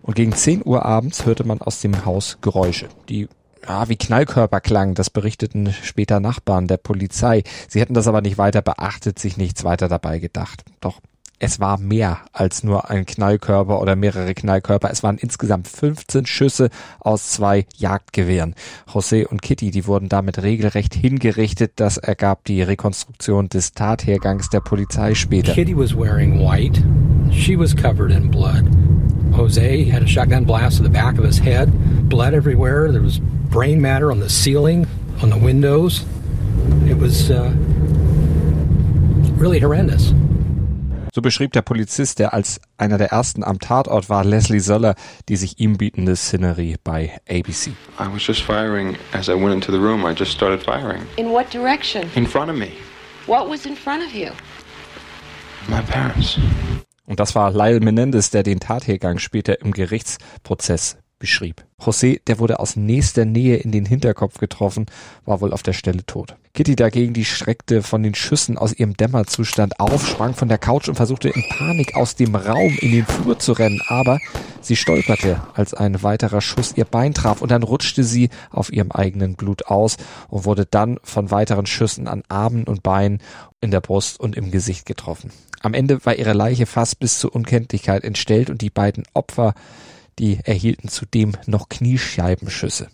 Und 0.01 0.15
gegen 0.15 0.33
10 0.33 0.63
Uhr 0.65 0.83
abends 0.83 1.25
hörte 1.25 1.45
man 1.45 1.61
aus 1.61 1.79
dem 1.79 2.03
Haus 2.03 2.37
Geräusche, 2.41 2.89
die 3.07 3.29
ja, 3.65 3.87
wie 3.87 3.95
Knallkörper 3.95 4.59
klangen. 4.59 4.93
Das 4.93 5.09
berichteten 5.09 5.73
später 5.83 6.19
Nachbarn 6.19 6.67
der 6.67 6.75
Polizei. 6.75 7.43
Sie 7.69 7.79
hätten 7.79 7.93
das 7.93 8.07
aber 8.07 8.19
nicht 8.19 8.37
weiter 8.37 8.61
beachtet, 8.61 9.19
sich 9.19 9.37
nichts 9.37 9.63
weiter 9.63 9.87
dabei 9.87 10.19
gedacht. 10.19 10.65
Doch 10.81 10.99
es 11.43 11.59
war 11.59 11.77
mehr 11.77 12.19
als 12.31 12.63
nur 12.63 12.89
ein 12.89 13.05
Knallkörper 13.05 13.81
oder 13.81 13.97
mehrere 13.97 14.33
Knallkörper. 14.33 14.89
Es 14.89 15.03
waren 15.03 15.17
insgesamt 15.17 15.67
15 15.67 16.25
Schüsse 16.25 16.69
aus 17.01 17.31
zwei 17.31 17.65
Jagdgewehren. 17.75 18.55
José 18.87 19.27
und 19.27 19.41
Kitty, 19.41 19.69
die 19.69 19.85
wurden 19.85 20.07
damit 20.07 20.41
regelrecht 20.41 20.93
hingerichtet. 20.93 21.73
Das 21.75 21.97
ergab 21.97 22.45
die 22.45 22.61
Rekonstruktion 22.61 23.49
des 23.49 23.73
Tathergangs 23.73 24.51
der 24.51 24.61
Polizei 24.61 25.15
später. 25.15 25.51
Kitty 25.51 25.75
was 25.77 25.93
wearing 25.93 26.39
white. 26.39 26.81
She 27.29 27.59
was 27.59 27.75
covered 27.75 28.11
in 28.11 28.31
blood. 28.31 28.63
Jose 29.35 29.83
had 29.91 30.01
a 30.01 30.07
shotgun 30.07 30.45
blast 30.45 30.77
to 30.77 30.83
the 30.83 30.89
back 30.89 31.19
of 31.19 31.25
his 31.25 31.43
head, 31.43 31.69
blood 32.07 32.33
everywhere. 32.33 32.89
There 32.89 33.03
was 33.03 33.19
brain 33.51 33.81
matter 33.81 34.11
on 34.11 34.21
the 34.21 34.29
ceiling, 34.29 34.87
on 35.21 35.29
the 35.29 35.37
windows. 35.37 36.05
It 36.87 36.97
was 36.97 37.29
uh, 37.29 37.51
really 39.37 39.59
horrendous. 39.59 40.13
So 41.15 41.21
beschrieb 41.21 41.53
der 41.53 41.61
Polizist, 41.61 42.17
der 42.17 42.33
als 42.33 42.59
einer 42.75 42.97
der 42.97 43.11
ersten 43.11 43.43
am 43.43 43.59
Tatort 43.59 44.09
war, 44.09 44.25
Leslie 44.25 44.59
Söller, 44.59 44.95
die 45.29 45.35
sich 45.35 45.59
ihm 45.59 45.77
bietende 45.77 46.15
Szenerie 46.15 46.77
bei 46.83 47.19
ABC. 47.29 47.69
I 47.99 48.11
was 48.11 48.25
just 48.25 48.41
firing 48.41 48.97
as 49.11 49.27
I 49.27 49.33
went 49.33 49.53
into 49.53 49.71
the 49.71 49.77
room. 49.77 50.07
I 50.07 50.15
just 50.17 50.31
started 50.31 50.63
firing. 50.63 51.03
In 51.17 51.29
what 51.29 51.53
direction? 51.53 52.09
In 52.15 52.25
front 52.25 52.49
of 52.49 52.57
me. 52.57 52.69
What 53.27 53.47
was 53.47 53.67
in 53.67 53.75
front 53.75 54.01
of 54.03 54.11
you? 54.11 54.31
My 55.67 55.83
parents. 55.83 56.39
Und 57.05 57.19
das 57.19 57.35
war 57.35 57.51
Lyle 57.51 57.79
Menendez, 57.79 58.31
der 58.31 58.41
den 58.41 58.59
Tathergang 58.59 59.19
später 59.19 59.61
im 59.61 59.71
Gerichtsprozess 59.71 60.97
beschrieb. 61.23 61.63
José, 61.79 62.19
der 62.27 62.37
wurde 62.37 62.59
aus 62.59 62.75
nächster 62.75 63.23
Nähe 63.23 63.55
in 63.55 63.71
den 63.71 63.85
Hinterkopf 63.85 64.39
getroffen, 64.39 64.87
war 65.23 65.39
wohl 65.39 65.53
auf 65.53 65.63
der 65.63 65.71
Stelle 65.71 66.05
tot. 66.05 66.35
Kitty 66.53 66.75
dagegen, 66.75 67.13
die 67.13 67.23
schreckte 67.23 67.81
von 67.81 68.03
den 68.03 68.13
Schüssen 68.13 68.57
aus 68.57 68.73
ihrem 68.73 68.97
Dämmerzustand 68.97 69.79
auf, 69.79 70.05
sprang 70.05 70.33
von 70.33 70.49
der 70.49 70.57
Couch 70.57 70.89
und 70.89 70.95
versuchte 70.95 71.29
in 71.29 71.41
Panik 71.47 71.95
aus 71.95 72.15
dem 72.15 72.35
Raum 72.35 72.77
in 72.81 72.91
den 72.91 73.05
Flur 73.05 73.39
zu 73.39 73.53
rennen, 73.53 73.81
aber 73.87 74.19
sie 74.59 74.75
stolperte, 74.75 75.39
als 75.53 75.73
ein 75.73 76.03
weiterer 76.03 76.41
Schuss 76.41 76.73
ihr 76.75 76.83
Bein 76.83 77.13
traf 77.13 77.41
und 77.41 77.51
dann 77.51 77.63
rutschte 77.63 78.03
sie 78.03 78.27
auf 78.51 78.73
ihrem 78.73 78.91
eigenen 78.91 79.35
Blut 79.35 79.67
aus 79.67 79.95
und 80.27 80.43
wurde 80.43 80.65
dann 80.65 80.99
von 81.03 81.31
weiteren 81.31 81.67
Schüssen 81.67 82.09
an 82.09 82.23
Armen 82.27 82.65
und 82.65 82.83
Beinen 82.83 83.21
in 83.61 83.71
der 83.71 83.79
Brust 83.79 84.19
und 84.19 84.35
im 84.35 84.51
Gesicht 84.51 84.85
getroffen. 84.85 85.31
Am 85.61 85.73
Ende 85.73 86.05
war 86.05 86.15
ihre 86.15 86.33
Leiche 86.33 86.65
fast 86.65 86.99
bis 86.99 87.17
zur 87.17 87.33
Unkenntlichkeit 87.33 88.03
entstellt 88.03 88.49
und 88.49 88.61
die 88.61 88.69
beiden 88.69 89.05
Opfer, 89.13 89.53
die 90.19 90.39
erhielten 90.43 90.89
zudem 90.89 91.33
noch 91.45 91.69
Kniescheibenschüsse. 91.69 92.89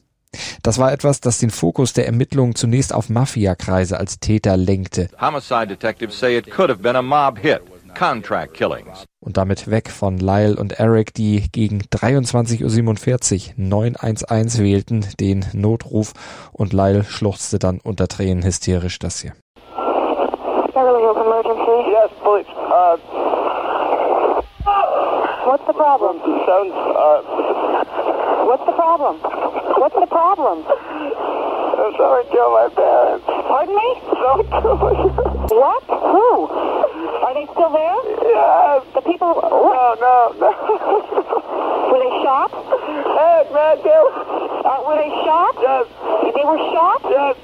Das 0.61 0.77
war 0.77 0.91
etwas, 0.91 1.21
das 1.21 1.39
den 1.39 1.49
Fokus 1.49 1.93
der 1.93 2.05
Ermittlungen 2.05 2.55
zunächst 2.55 2.93
auf 2.93 3.09
Mafiakreise 3.09 3.97
als 3.97 4.19
Täter 4.19 4.57
lenkte. 4.57 5.09
Homicide 5.19 5.67
detectives 5.67 6.19
say 6.19 6.37
it 6.37 6.49
could 6.51 6.69
have 6.69 6.81
been 6.81 6.95
a 6.95 7.01
mob 7.01 7.39
hit. 7.39 7.61
Contract 7.95 8.53
killings. 8.53 9.05
Und 9.19 9.37
damit 9.37 9.69
weg 9.69 9.89
von 9.89 10.19
Lyle 10.19 10.55
und 10.55 10.73
Eric, 10.73 11.13
die 11.13 11.49
gegen 11.51 11.81
23.47 11.81 13.49
Uhr 13.49 13.53
911 13.57 14.57
wählten, 14.59 15.05
den 15.19 15.45
Notruf, 15.53 16.13
und 16.51 16.71
Lyle 16.71 17.03
schluchzte 17.03 17.59
dann 17.59 17.79
unter 17.79 18.07
Tränen 18.07 18.43
hysterisch 18.43 18.99
das 18.99 19.21
hier. 19.21 19.33
What's 25.49 25.65
the 25.65 25.73
problem? 25.73 26.21
sounds, 26.45 26.77
uh, 26.77 27.25
What's 28.45 28.65
the 28.69 28.75
problem? 28.77 29.17
What's 29.81 29.95
the 29.97 30.05
problem? 30.05 30.61
someone 31.97 32.25
killed 32.29 32.53
my 32.53 32.69
parents. 32.77 33.25
Pardon 33.25 33.73
me? 33.73 33.89
My 34.13 34.45
parents. 34.45 35.49
What? 35.49 35.83
Who? 35.89 36.29
Are 36.53 37.33
they 37.33 37.49
still 37.49 37.71
there? 37.73 37.97
Yes. 38.29 38.85
The 38.93 39.01
people. 39.01 39.41
No, 39.41 39.97
no, 39.97 40.37
no. 40.37 40.49
Were 40.53 41.97
they 41.97 42.13
shot? 42.21 42.53
Hey, 42.53 43.49
man, 43.49 43.81
they 43.81 43.89
were, 43.89 44.13
Uh, 44.69 44.85
were 44.85 44.97
they 45.01 45.09
shot? 45.25 45.53
yes, 45.65 45.85
They 46.29 46.45
were 46.45 46.61
shot? 46.77 47.01
yes. 47.09 47.35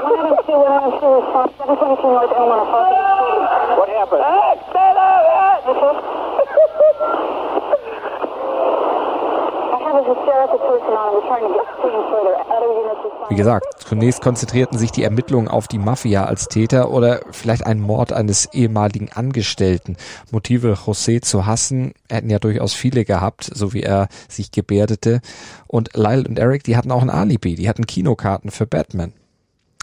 One 0.00 0.16
of 0.16 0.24
them 0.32 0.36
still 0.48 0.60
went 0.64 0.80
on 0.80 0.90
serious 0.96 1.28
shot. 1.28 1.48
722 1.60 2.08
North 2.08 2.32
apartment. 2.32 2.96
What 3.76 3.88
happened? 3.92 4.24
Hey, 4.24 4.65
Wie 13.28 13.34
gesagt, 13.34 13.66
zunächst 13.80 14.20
konzentrierten 14.20 14.78
sich 14.78 14.92
die 14.92 15.02
Ermittlungen 15.02 15.48
auf 15.48 15.68
die 15.68 15.78
Mafia 15.78 16.24
als 16.24 16.48
Täter 16.48 16.90
oder 16.90 17.20
vielleicht 17.30 17.66
einen 17.66 17.80
Mord 17.80 18.12
eines 18.12 18.52
ehemaligen 18.52 19.10
Angestellten. 19.12 19.96
Motive 20.30 20.74
José 20.74 21.22
zu 21.22 21.46
hassen 21.46 21.92
hätten 22.10 22.30
ja 22.30 22.38
durchaus 22.38 22.74
viele 22.74 23.04
gehabt, 23.04 23.50
so 23.52 23.72
wie 23.72 23.82
er 23.82 24.08
sich 24.28 24.52
gebärdete. 24.52 25.20
Und 25.66 25.94
Lyle 25.94 26.24
und 26.28 26.38
Eric, 26.38 26.64
die 26.64 26.76
hatten 26.76 26.92
auch 26.92 27.02
ein 27.02 27.10
Alibi, 27.10 27.54
die 27.54 27.68
hatten 27.68 27.86
Kinokarten 27.86 28.50
für 28.50 28.66
Batman. 28.66 29.12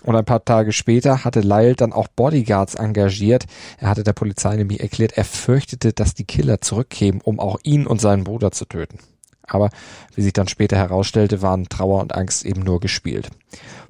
Und 0.03 0.15
ein 0.15 0.25
paar 0.25 0.43
Tage 0.43 0.73
später 0.73 1.23
hatte 1.23 1.39
Lyle 1.39 1.75
dann 1.75 1.93
auch 1.93 2.07
Bodyguards 2.07 2.75
engagiert. 2.75 3.45
Er 3.77 3.89
hatte 3.89 4.03
der 4.03 4.13
Polizei 4.13 4.55
nämlich 4.55 4.81
erklärt, 4.81 5.13
er 5.17 5.25
fürchtete, 5.25 5.93
dass 5.93 6.13
die 6.13 6.25
Killer 6.25 6.61
zurückkämen, 6.61 7.21
um 7.21 7.39
auch 7.39 7.59
ihn 7.63 7.87
und 7.87 8.01
seinen 8.01 8.23
Bruder 8.23 8.51
zu 8.51 8.65
töten. 8.65 8.99
Aber 9.47 9.69
wie 10.15 10.21
sich 10.21 10.33
dann 10.33 10.47
später 10.47 10.77
herausstellte, 10.77 11.41
waren 11.41 11.69
Trauer 11.69 12.01
und 12.01 12.15
Angst 12.15 12.45
eben 12.45 12.61
nur 12.61 12.79
gespielt. 12.79 13.29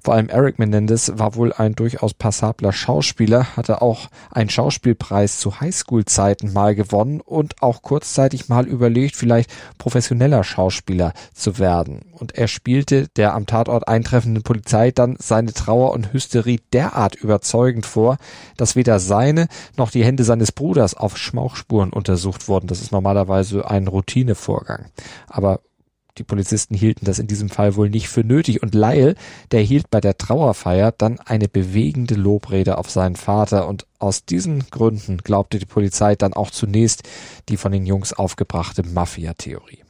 Vor 0.04 0.16
allem 0.16 0.28
Eric 0.28 0.60
Menendez 0.60 1.14
war 1.16 1.36
wohl 1.36 1.54
ein 1.54 1.76
durchaus 1.76 2.14
passabler 2.14 2.74
Schauspieler, 2.74 3.56
hatte 3.56 3.82
auch 3.82 4.10
einen 4.32 4.50
Schauspielpreis 4.50 5.40
zu 5.40 5.62
Highschool-Zeiten 5.62 6.52
mal 6.52 6.76
gewonnen 6.76 7.22
und 7.22 7.62
auch 7.62 7.82
kurzzeitig 7.82 8.50
mal 8.50 8.68
überlegt, 8.68 9.16
vielleicht 9.16 9.50
professioneller 9.78 10.44
Schauspieler 10.44 11.14
zu 11.34 11.58
werden. 11.58 12.02
Und 12.12 12.38
er 12.38 12.50
spielte 12.50 13.08
der 13.16 13.34
am 13.34 13.46
Tatort 13.46 13.88
eintreffenden 13.88 14.44
Polizei 14.44 14.92
dann 14.92 15.16
seine 15.20 15.54
Trauer 15.54 15.94
und 15.94 16.12
Hysterie 16.12 16.60
derart 16.74 17.16
überzeugend 17.16 17.86
vor, 17.86 18.18
dass 18.58 18.76
weder 18.76 19.00
seine 19.00 19.48
noch 19.78 19.90
die 19.90 20.04
Hände 20.04 20.26
seines 20.26 20.52
Bruders 20.52 20.96
auf 20.96 21.18
Schmauchspuren 21.18 21.92
untersucht 21.92 22.50
wurden. 22.50 22.68
Das 22.68 22.82
ist 22.82 22.92
normalerweise 22.92 23.70
ein 23.70 23.88
Routinevorgang. 23.88 24.88
Aber 25.28 25.53
die 26.18 26.24
Polizisten 26.24 26.76
hielten 26.76 27.06
das 27.06 27.18
in 27.18 27.28
diesem 27.28 27.50
Fall 27.50 27.76
wohl 27.76 27.90
nicht 27.90 28.08
für 28.08 28.24
nötig 28.24 28.62
und 28.62 28.76
Lyle, 28.76 29.16
der 29.52 29.62
hielt 29.62 29.90
bei 29.90 30.00
der 30.00 30.18
Trauerfeier 30.18 30.92
dann 30.92 31.20
eine 31.20 31.48
bewegende 31.48 32.14
Lobrede 32.14 32.78
auf 32.78 32.90
seinen 32.90 33.16
Vater 33.16 33.68
und 33.68 33.88
aus 33.98 34.26
diesen 34.26 34.70
Gründen 34.70 35.18
glaubte 35.18 35.58
die 35.58 35.66
Polizei 35.66 36.16
dann 36.16 36.34
auch 36.34 36.52
zunächst 36.52 37.04
die 37.50 37.58
von 37.58 37.72
den 37.72 37.86
Jungs 37.86 38.14
aufgebrachte 38.14 38.84
Mafia-Theorie. 38.84 39.84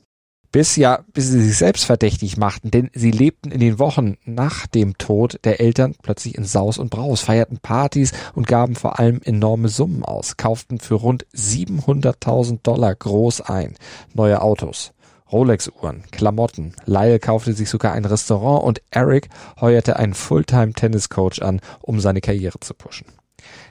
Bis 0.53 0.75
ja, 0.75 1.03
bis 1.13 1.29
sie 1.29 1.41
sich 1.41 1.57
selbst 1.57 1.83
verdächtig 1.83 2.37
machten, 2.37 2.69
denn 2.69 2.91
sie 2.93 3.09
lebten 3.09 3.51
in 3.51 3.59
den 3.59 3.79
Wochen 3.79 4.17
nach 4.23 4.67
dem 4.67 4.97
Tod 4.99 5.39
der 5.43 5.59
Eltern 5.59 5.95
plötzlich 6.01 6.35
in 6.35 6.45
Saus 6.45 6.77
und 6.77 6.91
Braus, 6.91 7.21
feierten 7.21 7.57
Partys 7.57 8.11
und 8.35 8.47
gaben 8.47 8.75
vor 8.75 8.99
allem 8.99 9.19
enorme 9.25 9.67
Summen 9.67 10.05
aus, 10.05 10.37
kauften 10.37 10.79
für 10.79 10.93
rund 10.93 11.25
700.000 11.35 12.59
Dollar 12.61 12.93
groß 12.93 13.41
ein, 13.41 13.75
neue 14.13 14.41
Autos. 14.43 14.93
Rolex-Uhren, 15.33 16.03
Klamotten. 16.11 16.73
Lyle 16.85 17.19
kaufte 17.19 17.53
sich 17.53 17.67
sogar 17.67 17.93
ein 17.93 18.05
Restaurant 18.05 18.63
und 18.63 18.81
Eric 18.91 19.29
heuerte 19.59 19.97
einen 19.97 20.13
Fulltime-Tenniscoach 20.13 21.41
an, 21.41 21.59
um 21.81 21.99
seine 21.99 22.21
Karriere 22.21 22.59
zu 22.59 22.75
pushen. 22.75 23.07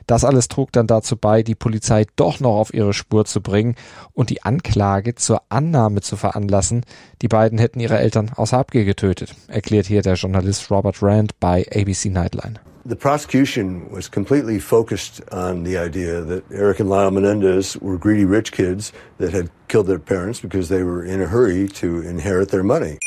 Das 0.06 0.24
alles 0.24 0.48
trug 0.48 0.72
dann 0.72 0.86
dazu 0.86 1.16
bei, 1.16 1.42
die 1.42 1.54
Polizei 1.54 2.06
doch 2.16 2.40
noch 2.40 2.56
auf 2.56 2.74
ihre 2.74 2.92
Spur 2.92 3.24
zu 3.24 3.40
bringen 3.40 3.76
und 4.12 4.30
die 4.30 4.42
Anklage 4.42 5.14
zur 5.14 5.42
Annahme 5.48 6.00
zu 6.00 6.16
veranlassen, 6.16 6.84
die 7.22 7.28
beiden 7.28 7.58
hätten 7.58 7.80
ihre 7.80 7.98
Eltern 7.98 8.30
aus 8.36 8.52
Habgier 8.52 8.84
getötet, 8.84 9.34
erklärt 9.48 9.86
hier 9.86 10.02
der 10.02 10.14
Journalist 10.14 10.70
Robert 10.70 11.02
Rand 11.02 11.38
bei 11.40 11.66
ABC 11.74 12.08
Nightline. 12.08 12.58
The 12.84 12.96
prosecution 12.96 13.88
was 13.92 14.10
completely 14.10 14.58
focused 14.58 15.22
on 15.30 15.64
the 15.64 15.78
idea 15.78 16.20
that 16.20 16.42
Eric 16.50 16.80
and 16.80 16.90
Lyle 16.90 17.12
Menendez 17.12 17.80
were 17.80 17.96
greedy 17.96 18.24
rich 18.24 18.50
kids 18.50 18.92
that 19.18 19.32
had 19.32 19.50
killed 19.68 19.86
their 19.86 20.00
parents 20.00 20.40
because 20.40 20.68
they 20.68 20.82
were 20.82 21.04
in 21.04 21.22
a 21.22 21.26
hurry 21.26 21.68
to 21.80 22.00
inherit 22.00 22.50
their 22.50 22.64
money. 22.64 22.98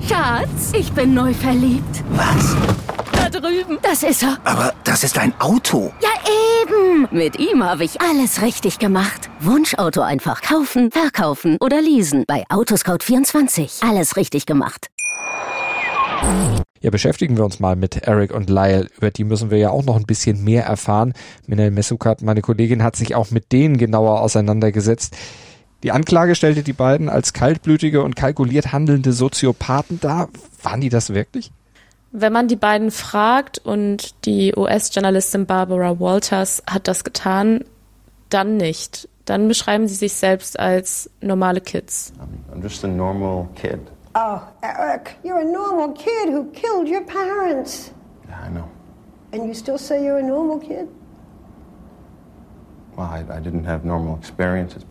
Schatz, 0.00 0.72
ich 0.74 0.92
bin 0.92 1.14
neu 1.14 1.32
verliebt. 1.32 2.02
Was? 2.10 2.91
Das 3.92 4.02
ist 4.02 4.22
er. 4.22 4.38
Aber 4.44 4.72
das 4.84 5.04
ist 5.04 5.18
ein 5.18 5.38
Auto. 5.38 5.92
Ja, 6.00 6.08
eben. 6.62 7.08
Mit 7.10 7.38
ihm 7.38 7.62
habe 7.62 7.84
ich 7.84 8.00
alles 8.00 8.40
richtig 8.40 8.78
gemacht. 8.78 9.28
Wunschauto 9.38 10.00
einfach 10.00 10.40
kaufen, 10.40 10.90
verkaufen 10.90 11.58
oder 11.60 11.82
leasen. 11.82 12.24
Bei 12.26 12.44
Autoscout24. 12.48 13.86
Alles 13.86 14.16
richtig 14.16 14.46
gemacht. 14.46 14.88
Ja, 16.80 16.88
beschäftigen 16.88 17.36
wir 17.36 17.44
uns 17.44 17.60
mal 17.60 17.76
mit 17.76 17.96
Eric 17.98 18.32
und 18.32 18.48
Lyle. 18.48 18.88
Über 18.96 19.10
die 19.10 19.24
müssen 19.24 19.50
wir 19.50 19.58
ja 19.58 19.68
auch 19.68 19.84
noch 19.84 19.96
ein 19.96 20.06
bisschen 20.06 20.42
mehr 20.42 20.64
erfahren. 20.64 21.12
Minel 21.46 21.70
Messukat, 21.70 22.22
meine 22.22 22.40
Kollegin, 22.40 22.82
hat 22.82 22.96
sich 22.96 23.14
auch 23.14 23.30
mit 23.30 23.52
denen 23.52 23.76
genauer 23.76 24.22
auseinandergesetzt. 24.22 25.14
Die 25.82 25.92
Anklage 25.92 26.34
stellte 26.34 26.62
die 26.62 26.72
beiden 26.72 27.10
als 27.10 27.34
kaltblütige 27.34 28.02
und 28.02 28.16
kalkuliert 28.16 28.72
handelnde 28.72 29.12
Soziopathen 29.12 30.00
dar. 30.00 30.30
Waren 30.62 30.80
die 30.80 30.88
das 30.88 31.12
wirklich? 31.12 31.52
Wenn 32.14 32.32
man 32.32 32.46
die 32.46 32.56
beiden 32.56 32.90
fragt 32.90 33.58
und 33.58 34.26
die 34.26 34.54
US-Journalistin 34.54 35.46
Barbara 35.46 35.98
Walters 35.98 36.62
hat 36.68 36.86
das 36.86 37.04
getan, 37.04 37.64
dann 38.28 38.58
nicht. 38.58 39.08
Dann 39.24 39.48
beschreiben 39.48 39.88
sie 39.88 39.94
sich 39.94 40.12
selbst 40.12 40.58
als 40.58 41.08
normale 41.22 41.62
Kids. 41.62 42.12
I'm 42.52 42.62
just 42.62 42.84
a 42.84 42.88
normal 42.88 43.48
kid. 43.54 43.80
Oh, 44.14 44.40
Eric, 44.60 45.16
you're 45.24 45.40
a 45.40 45.44
normal 45.44 45.94
kid 45.94 46.28
who 46.28 46.44
killed 46.52 46.86
your 46.86 47.02
parents. 47.06 47.92
Yeah, 48.28 48.46
I 48.46 48.50
know. 48.50 48.68
And 49.32 49.46
you 49.46 49.54
still 49.54 49.78
say 49.78 50.04
you're 50.04 50.18
a 50.18 50.22
normal 50.22 50.58
kid? 50.58 50.86
Well, 52.94 53.06
I, 53.06 53.20
I 53.20 53.40
didn't 53.40 53.64
have 53.64 53.86
normal 53.86 54.18
experiences. 54.18 54.84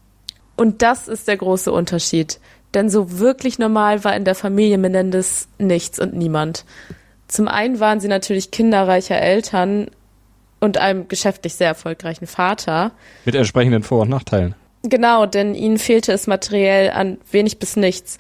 Und 0.56 0.82
das 0.82 1.08
ist 1.08 1.28
der 1.28 1.38
große 1.38 1.72
Unterschied. 1.72 2.40
Denn 2.74 2.90
so 2.90 3.20
wirklich 3.20 3.60
normal 3.60 4.04
war 4.04 4.16
in 4.16 4.25
der 4.25 4.34
Familie 4.34 4.80
Menendez 4.80 5.48
nichts 5.60 6.00
und 6.00 6.13
niemand. 6.16 6.66
Zum 7.31 7.47
einen 7.47 7.79
waren 7.79 8.01
sie 8.01 8.09
natürlich 8.09 8.51
kinderreicher 8.51 9.17
Eltern 9.17 9.88
und 10.59 10.77
einem 10.77 11.07
geschäftlich 11.07 11.55
sehr 11.55 11.69
erfolgreichen 11.69 12.27
Vater. 12.27 12.91
Mit 13.23 13.35
entsprechenden 13.35 13.83
Vor- 13.83 14.01
und 14.01 14.09
Nachteilen. 14.09 14.53
Genau, 14.83 15.25
denn 15.25 15.55
ihnen 15.55 15.77
fehlte 15.77 16.11
es 16.11 16.27
materiell 16.27 16.89
an 16.89 17.19
wenig 17.31 17.57
bis 17.57 17.77
nichts. 17.77 18.17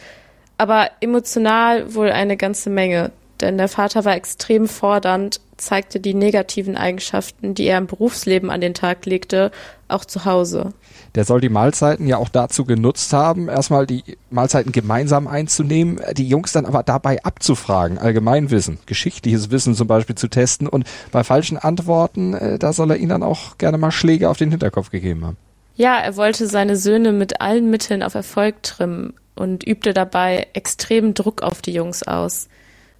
Aber 0.57 0.89
emotional 1.01 1.93
wohl 1.93 2.09
eine 2.09 2.37
ganze 2.37 2.69
Menge. 2.69 3.11
Denn 3.41 3.57
der 3.57 3.67
Vater 3.67 4.05
war 4.05 4.15
extrem 4.15 4.67
fordernd, 4.67 5.41
zeigte 5.57 5.99
die 5.99 6.13
negativen 6.13 6.75
Eigenschaften, 6.75 7.53
die 7.53 7.65
er 7.65 7.77
im 7.77 7.87
Berufsleben 7.87 8.49
an 8.49 8.61
den 8.61 8.73
Tag 8.73 9.05
legte, 9.05 9.51
auch 9.87 10.05
zu 10.05 10.25
Hause. 10.25 10.73
Der 11.15 11.25
soll 11.25 11.41
die 11.41 11.49
Mahlzeiten 11.49 12.07
ja 12.07 12.17
auch 12.17 12.29
dazu 12.29 12.65
genutzt 12.65 13.13
haben, 13.13 13.49
erstmal 13.49 13.85
die 13.85 14.03
Mahlzeiten 14.29 14.71
gemeinsam 14.71 15.27
einzunehmen, 15.27 15.99
die 16.13 16.27
Jungs 16.27 16.53
dann 16.53 16.65
aber 16.65 16.83
dabei 16.83 17.23
abzufragen, 17.23 17.97
Allgemeinwissen, 17.97 18.79
geschichtliches 18.85 19.51
Wissen 19.51 19.75
zum 19.75 19.87
Beispiel 19.87 20.15
zu 20.15 20.29
testen 20.29 20.67
und 20.67 20.85
bei 21.11 21.23
falschen 21.23 21.57
Antworten, 21.57 22.33
äh, 22.33 22.57
da 22.57 22.73
soll 22.73 22.91
er 22.91 22.97
ihnen 22.97 23.09
dann 23.09 23.23
auch 23.23 23.57
gerne 23.57 23.77
mal 23.77 23.91
Schläge 23.91 24.29
auf 24.29 24.37
den 24.37 24.51
Hinterkopf 24.51 24.89
gegeben 24.89 25.25
haben. 25.25 25.37
Ja, 25.75 25.97
er 25.97 26.15
wollte 26.15 26.47
seine 26.47 26.77
Söhne 26.77 27.11
mit 27.11 27.41
allen 27.41 27.69
Mitteln 27.69 28.03
auf 28.03 28.15
Erfolg 28.15 28.63
trimmen 28.63 29.13
und 29.35 29.65
übte 29.65 29.93
dabei 29.93 30.47
extremen 30.53 31.13
Druck 31.13 31.41
auf 31.41 31.61
die 31.61 31.73
Jungs 31.73 32.03
aus. 32.03 32.47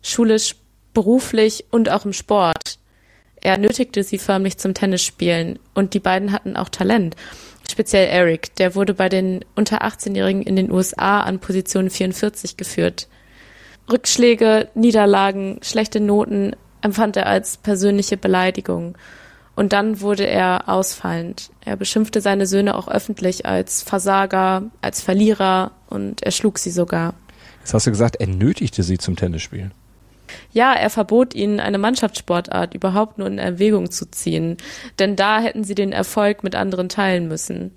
Schulisch, 0.01 0.55
beruflich 0.93 1.65
und 1.71 1.89
auch 1.89 2.05
im 2.05 2.13
Sport. 2.13 2.79
Er 3.41 3.57
nötigte 3.57 4.03
sie 4.03 4.17
förmlich 4.17 4.57
zum 4.57 4.73
Tennisspielen 4.73 5.59
und 5.73 5.93
die 5.93 5.99
beiden 5.99 6.31
hatten 6.31 6.55
auch 6.55 6.69
Talent. 6.69 7.15
Speziell 7.69 8.07
Eric, 8.07 8.55
der 8.55 8.75
wurde 8.75 8.93
bei 8.93 9.09
den 9.09 9.45
unter 9.55 9.83
18-Jährigen 9.83 10.43
in 10.43 10.55
den 10.55 10.71
USA 10.71 11.21
an 11.21 11.39
Position 11.39 11.89
44 11.89 12.57
geführt. 12.57 13.07
Rückschläge, 13.91 14.69
Niederlagen, 14.75 15.59
schlechte 15.63 15.99
Noten 15.99 16.55
empfand 16.81 17.17
er 17.17 17.27
als 17.27 17.57
persönliche 17.57 18.17
Beleidigung. 18.17 18.97
Und 19.55 19.73
dann 19.73 20.01
wurde 20.01 20.25
er 20.25 20.69
ausfallend. 20.69 21.51
Er 21.63 21.75
beschimpfte 21.75 22.21
seine 22.21 22.45
Söhne 22.45 22.75
auch 22.75 22.87
öffentlich 22.87 23.45
als 23.45 23.81
Versager, 23.81 24.63
als 24.81 25.01
Verlierer 25.01 25.71
und 25.87 26.23
er 26.23 26.31
schlug 26.31 26.57
sie 26.57 26.71
sogar. 26.71 27.13
Jetzt 27.59 27.73
hast 27.73 27.85
du 27.85 27.91
gesagt, 27.91 28.15
er 28.17 28.27
nötigte 28.27 28.81
sie 28.83 28.97
zum 28.97 29.15
Tennisspielen. 29.15 29.71
Ja, 30.51 30.73
er 30.73 30.89
verbot 30.89 31.33
ihnen, 31.33 31.59
eine 31.59 31.77
Mannschaftssportart 31.77 32.73
überhaupt 32.73 33.17
nur 33.17 33.27
in 33.27 33.37
Erwägung 33.37 33.91
zu 33.91 34.09
ziehen, 34.09 34.57
denn 34.99 35.15
da 35.15 35.39
hätten 35.39 35.63
sie 35.63 35.75
den 35.75 35.91
Erfolg 35.91 36.43
mit 36.43 36.55
anderen 36.55 36.89
teilen 36.89 37.27
müssen. 37.27 37.75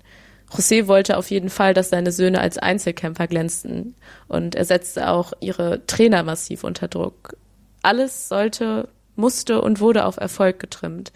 José 0.51 0.87
wollte 0.87 1.17
auf 1.17 1.31
jeden 1.31 1.49
Fall, 1.49 1.73
dass 1.73 1.89
seine 1.89 2.11
Söhne 2.11 2.39
als 2.39 2.57
Einzelkämpfer 2.57 3.27
glänzten 3.27 3.95
und 4.27 4.55
er 4.55 4.65
setzte 4.65 5.09
auch 5.09 5.33
ihre 5.39 5.85
Trainer 5.87 6.23
massiv 6.23 6.63
unter 6.63 6.87
Druck. 6.87 7.35
Alles 7.81 8.29
sollte, 8.29 8.87
musste 9.15 9.61
und 9.61 9.79
wurde 9.79 10.05
auf 10.05 10.17
Erfolg 10.17 10.59
getrimmt. 10.59 11.11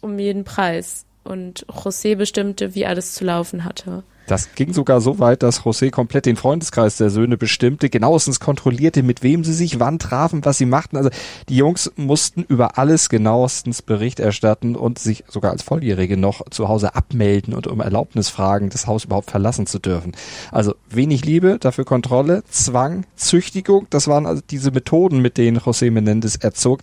Um 0.00 0.18
jeden 0.18 0.44
Preis. 0.44 1.06
Und 1.24 1.66
José 1.66 2.16
bestimmte, 2.16 2.74
wie 2.74 2.86
alles 2.86 3.14
zu 3.14 3.24
laufen 3.24 3.64
hatte. 3.64 4.02
Das 4.26 4.54
ging 4.54 4.72
sogar 4.72 5.00
so 5.00 5.18
weit, 5.18 5.42
dass 5.42 5.62
José 5.62 5.90
komplett 5.90 6.26
den 6.26 6.36
Freundeskreis 6.36 6.96
der 6.96 7.10
Söhne 7.10 7.36
bestimmte, 7.36 7.90
genauestens 7.90 8.40
kontrollierte, 8.40 9.02
mit 9.02 9.22
wem 9.22 9.44
sie 9.44 9.52
sich 9.52 9.80
wann 9.80 9.98
trafen, 9.98 10.44
was 10.44 10.58
sie 10.58 10.66
machten. 10.66 10.96
Also 10.96 11.10
die 11.48 11.56
Jungs 11.56 11.92
mussten 11.96 12.42
über 12.42 12.78
alles 12.78 13.08
genauestens 13.08 13.82
Bericht 13.82 14.20
erstatten 14.20 14.76
und 14.76 14.98
sich 14.98 15.24
sogar 15.28 15.50
als 15.50 15.62
Volljährige 15.62 16.16
noch 16.16 16.42
zu 16.50 16.68
Hause 16.68 16.94
abmelden 16.94 17.54
und 17.54 17.66
um 17.66 17.80
Erlaubnis 17.80 18.28
fragen, 18.28 18.70
das 18.70 18.86
Haus 18.86 19.04
überhaupt 19.04 19.30
verlassen 19.30 19.66
zu 19.66 19.78
dürfen. 19.78 20.12
Also 20.50 20.74
wenig 20.88 21.24
Liebe, 21.24 21.58
dafür 21.58 21.84
Kontrolle, 21.84 22.42
Zwang, 22.48 23.04
Züchtigung, 23.16 23.86
das 23.90 24.08
waren 24.08 24.26
also 24.26 24.42
diese 24.48 24.70
Methoden, 24.70 25.20
mit 25.20 25.36
denen 25.36 25.58
José 25.58 25.90
Menendez 25.90 26.36
erzog. 26.36 26.80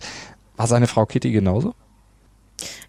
War 0.56 0.66
seine 0.66 0.86
Frau 0.86 1.06
Kitty 1.06 1.30
genauso? 1.30 1.74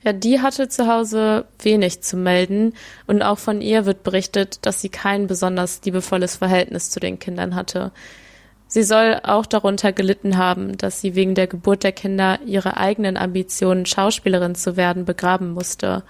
Ja, 0.04 0.14
die 0.14 0.42
hatte 0.42 0.70
zu 0.70 0.88
Hause 0.88 1.46
wenig 1.60 2.02
zu 2.02 2.18
melden 2.18 2.74
und 3.08 3.22
auch 3.22 3.38
von 3.38 3.62
ihr 3.62 3.86
wird 3.86 4.04
berichtet, 4.04 4.66
dass 4.66 4.82
sie 4.82 4.90
kein 4.90 5.28
besonders 5.28 5.82
liebevolles 5.84 6.38
Verhältnis 6.38 6.90
zu 6.90 7.00
den 7.00 7.20
Kindern 7.20 7.56
hatte. 7.56 7.92
Sie 8.68 8.84
soll 8.84 9.20
auch 9.24 9.46
darunter 9.46 9.92
gelitten 9.92 10.38
haben, 10.38 10.78
dass 10.78 11.02
sie 11.02 11.14
wegen 11.14 11.36
der 11.36 11.48
Geburt 11.48 11.84
der 11.84 11.92
Kinder 11.92 12.40
ihre 12.46 12.78
eigenen 12.78 13.18
Ambitionen, 13.18 13.86
Schauspielerin 13.86 14.56
zu 14.56 14.78
werden, 14.78 15.04
begraben 15.04 15.52
musste. 15.52 16.04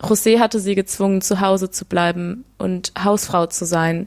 José 0.00 0.38
hatte 0.38 0.60
sie 0.60 0.76
gezwungen, 0.76 1.20
zu 1.20 1.40
Hause 1.40 1.70
zu 1.70 1.84
bleiben 1.84 2.44
und 2.58 2.92
Hausfrau 3.02 3.46
zu 3.46 3.64
sein. 3.64 4.06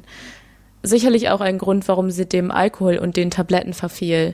Sicherlich 0.81 1.29
auch 1.29 1.41
ein 1.41 1.57
Grund, 1.57 1.87
warum 1.87 2.09
sie 2.09 2.25
dem 2.25 2.51
Alkohol 2.51 2.97
und 2.97 3.17
den 3.17 3.31
Tabletten 3.31 3.73
verfiel 3.73 4.33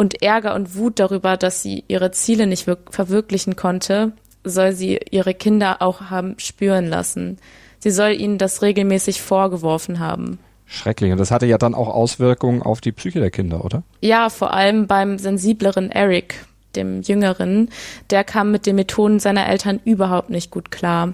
und 0.00 0.22
Ärger 0.22 0.54
und 0.54 0.76
Wut 0.76 0.98
darüber, 0.98 1.36
dass 1.36 1.60
sie 1.60 1.84
ihre 1.86 2.10
Ziele 2.10 2.46
nicht 2.46 2.66
verwirklichen 2.88 3.54
konnte, 3.54 4.12
soll 4.44 4.72
sie 4.72 4.98
ihre 5.10 5.34
Kinder 5.34 5.82
auch 5.82 6.08
haben 6.08 6.36
spüren 6.38 6.86
lassen. 6.86 7.36
Sie 7.80 7.90
soll 7.90 8.12
ihnen 8.12 8.38
das 8.38 8.62
regelmäßig 8.62 9.20
vorgeworfen 9.20 9.98
haben. 9.98 10.38
Schrecklich. 10.64 11.12
Und 11.12 11.18
das 11.18 11.30
hatte 11.30 11.44
ja 11.44 11.58
dann 11.58 11.74
auch 11.74 11.88
Auswirkungen 11.88 12.62
auf 12.62 12.80
die 12.80 12.92
Psyche 12.92 13.20
der 13.20 13.30
Kinder, 13.30 13.62
oder? 13.62 13.82
Ja, 14.00 14.30
vor 14.30 14.54
allem 14.54 14.86
beim 14.86 15.18
sensibleren 15.18 15.90
Eric, 15.90 16.46
dem 16.76 17.02
Jüngeren. 17.02 17.68
Der 18.08 18.24
kam 18.24 18.52
mit 18.52 18.64
den 18.64 18.76
Methoden 18.76 19.20
seiner 19.20 19.50
Eltern 19.50 19.80
überhaupt 19.84 20.30
nicht 20.30 20.50
gut 20.50 20.70
klar. 20.70 21.12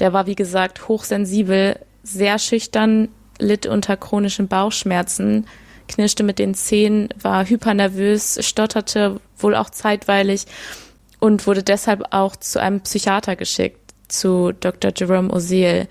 Der 0.00 0.12
war, 0.12 0.26
wie 0.26 0.34
gesagt, 0.34 0.86
hochsensibel, 0.86 1.78
sehr 2.02 2.38
schüchtern, 2.38 3.08
litt 3.38 3.64
unter 3.64 3.96
chronischen 3.96 4.48
Bauchschmerzen, 4.48 5.46
knirschte 5.88 6.22
mit 6.22 6.38
den 6.38 6.54
Zähnen, 6.54 7.08
war 7.20 7.44
hypernervös, 7.44 8.38
stotterte 8.46 9.20
wohl 9.38 9.54
auch 9.54 9.70
zeitweilig 9.70 10.46
und 11.18 11.46
wurde 11.46 11.62
deshalb 11.62 12.12
auch 12.12 12.36
zu 12.36 12.60
einem 12.60 12.80
Psychiater 12.80 13.36
geschickt, 13.36 13.80
zu 14.08 14.52
Dr. 14.52 14.92
Jerome 14.94 15.32
Oziel. 15.32 15.88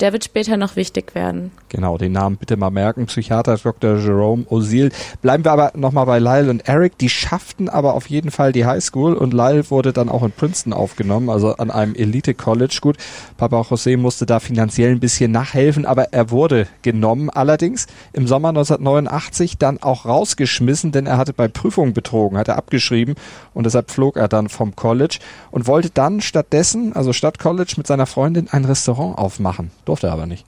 Der 0.00 0.12
wird 0.12 0.22
später 0.22 0.56
noch 0.56 0.76
wichtig 0.76 1.16
werden. 1.16 1.50
Genau, 1.70 1.98
den 1.98 2.12
Namen 2.12 2.36
bitte 2.36 2.56
mal 2.56 2.70
merken. 2.70 3.06
Psychiater 3.06 3.56
Dr. 3.56 3.98
Jerome 3.98 4.44
Osil. 4.48 4.90
Bleiben 5.22 5.44
wir 5.44 5.50
aber 5.50 5.72
nochmal 5.74 6.06
bei 6.06 6.20
Lyle 6.20 6.50
und 6.50 6.68
Eric. 6.68 6.98
Die 6.98 7.08
schafften 7.08 7.68
aber 7.68 7.94
auf 7.94 8.08
jeden 8.08 8.30
Fall 8.30 8.52
die 8.52 8.64
Highschool 8.64 9.14
und 9.14 9.34
Lyle 9.34 9.68
wurde 9.70 9.92
dann 9.92 10.08
auch 10.08 10.22
in 10.22 10.30
Princeton 10.30 10.72
aufgenommen, 10.72 11.28
also 11.28 11.56
an 11.56 11.72
einem 11.72 11.96
Elite 11.96 12.34
College. 12.34 12.78
Gut, 12.80 12.96
Papa 13.38 13.60
José 13.62 13.96
musste 13.96 14.24
da 14.24 14.38
finanziell 14.38 14.92
ein 14.92 15.00
bisschen 15.00 15.32
nachhelfen, 15.32 15.84
aber 15.84 16.12
er 16.12 16.30
wurde 16.30 16.68
genommen. 16.82 17.28
Allerdings 17.28 17.88
im 18.12 18.28
Sommer 18.28 18.50
1989 18.50 19.58
dann 19.58 19.82
auch 19.82 20.06
rausgeschmissen, 20.06 20.92
denn 20.92 21.06
er 21.06 21.18
hatte 21.18 21.32
bei 21.32 21.48
Prüfungen 21.48 21.92
betrogen, 21.92 22.38
hat 22.38 22.46
er 22.46 22.56
abgeschrieben 22.56 23.16
und 23.52 23.64
deshalb 23.64 23.90
flog 23.90 24.16
er 24.16 24.28
dann 24.28 24.48
vom 24.48 24.76
College 24.76 25.18
und 25.50 25.66
wollte 25.66 25.90
dann 25.90 26.20
stattdessen, 26.20 26.92
also 26.94 27.12
statt 27.12 27.40
College, 27.40 27.74
mit 27.76 27.88
seiner 27.88 28.06
Freundin 28.06 28.48
ein 28.50 28.64
Restaurant 28.64 29.18
aufmachen. 29.18 29.72
Durfte 29.88 30.08
er 30.08 30.12
aber 30.12 30.26
nicht. 30.26 30.44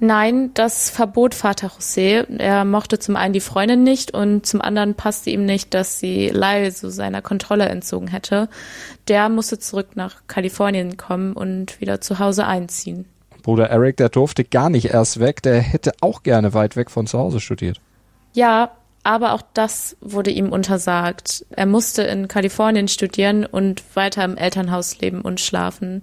Nein, 0.00 0.50
das 0.54 0.90
verbot 0.90 1.36
Vater 1.36 1.68
José. 1.68 2.26
Er 2.38 2.64
mochte 2.64 2.98
zum 2.98 3.14
einen 3.14 3.32
die 3.32 3.40
Freundin 3.40 3.84
nicht 3.84 4.12
und 4.12 4.44
zum 4.44 4.60
anderen 4.60 4.94
passte 4.96 5.30
ihm 5.30 5.46
nicht, 5.46 5.72
dass 5.72 6.00
sie 6.00 6.30
Lyle 6.30 6.72
so 6.72 6.90
seiner 6.90 7.22
Kontrolle 7.22 7.68
entzogen 7.68 8.08
hätte. 8.08 8.48
Der 9.06 9.28
musste 9.28 9.60
zurück 9.60 9.90
nach 9.94 10.22
Kalifornien 10.26 10.96
kommen 10.96 11.32
und 11.32 11.80
wieder 11.80 12.00
zu 12.00 12.18
Hause 12.18 12.44
einziehen. 12.44 13.06
Bruder 13.44 13.70
Eric, 13.70 13.98
der 13.98 14.08
durfte 14.08 14.42
gar 14.42 14.68
nicht 14.68 14.86
erst 14.86 15.20
weg. 15.20 15.42
Der 15.42 15.60
hätte 15.60 15.92
auch 16.00 16.24
gerne 16.24 16.52
weit 16.52 16.74
weg 16.74 16.90
von 16.90 17.06
zu 17.06 17.20
Hause 17.20 17.38
studiert. 17.38 17.80
Ja, 18.32 18.72
aber 19.04 19.34
auch 19.34 19.42
das 19.54 19.96
wurde 20.00 20.32
ihm 20.32 20.50
untersagt. 20.50 21.46
Er 21.50 21.66
musste 21.66 22.02
in 22.02 22.26
Kalifornien 22.26 22.88
studieren 22.88 23.46
und 23.46 23.84
weiter 23.94 24.24
im 24.24 24.36
Elternhaus 24.36 24.98
leben 24.98 25.20
und 25.20 25.40
schlafen. 25.40 26.02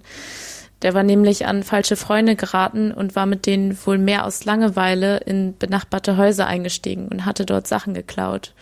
Der 0.82 0.94
war 0.94 1.02
nämlich 1.02 1.46
an 1.46 1.62
falsche 1.62 1.96
Freunde 1.96 2.36
geraten 2.36 2.92
und 2.92 3.16
war 3.16 3.26
mit 3.26 3.46
denen 3.46 3.78
wohl 3.86 3.98
mehr 3.98 4.26
aus 4.26 4.44
Langeweile 4.44 5.18
in 5.18 5.56
benachbarte 5.56 6.16
Häuser 6.16 6.46
eingestiegen 6.46 7.08
und 7.08 7.24
hatte 7.24 7.46
dort 7.46 7.66
Sachen 7.66 7.94
geklaut. 7.94 8.52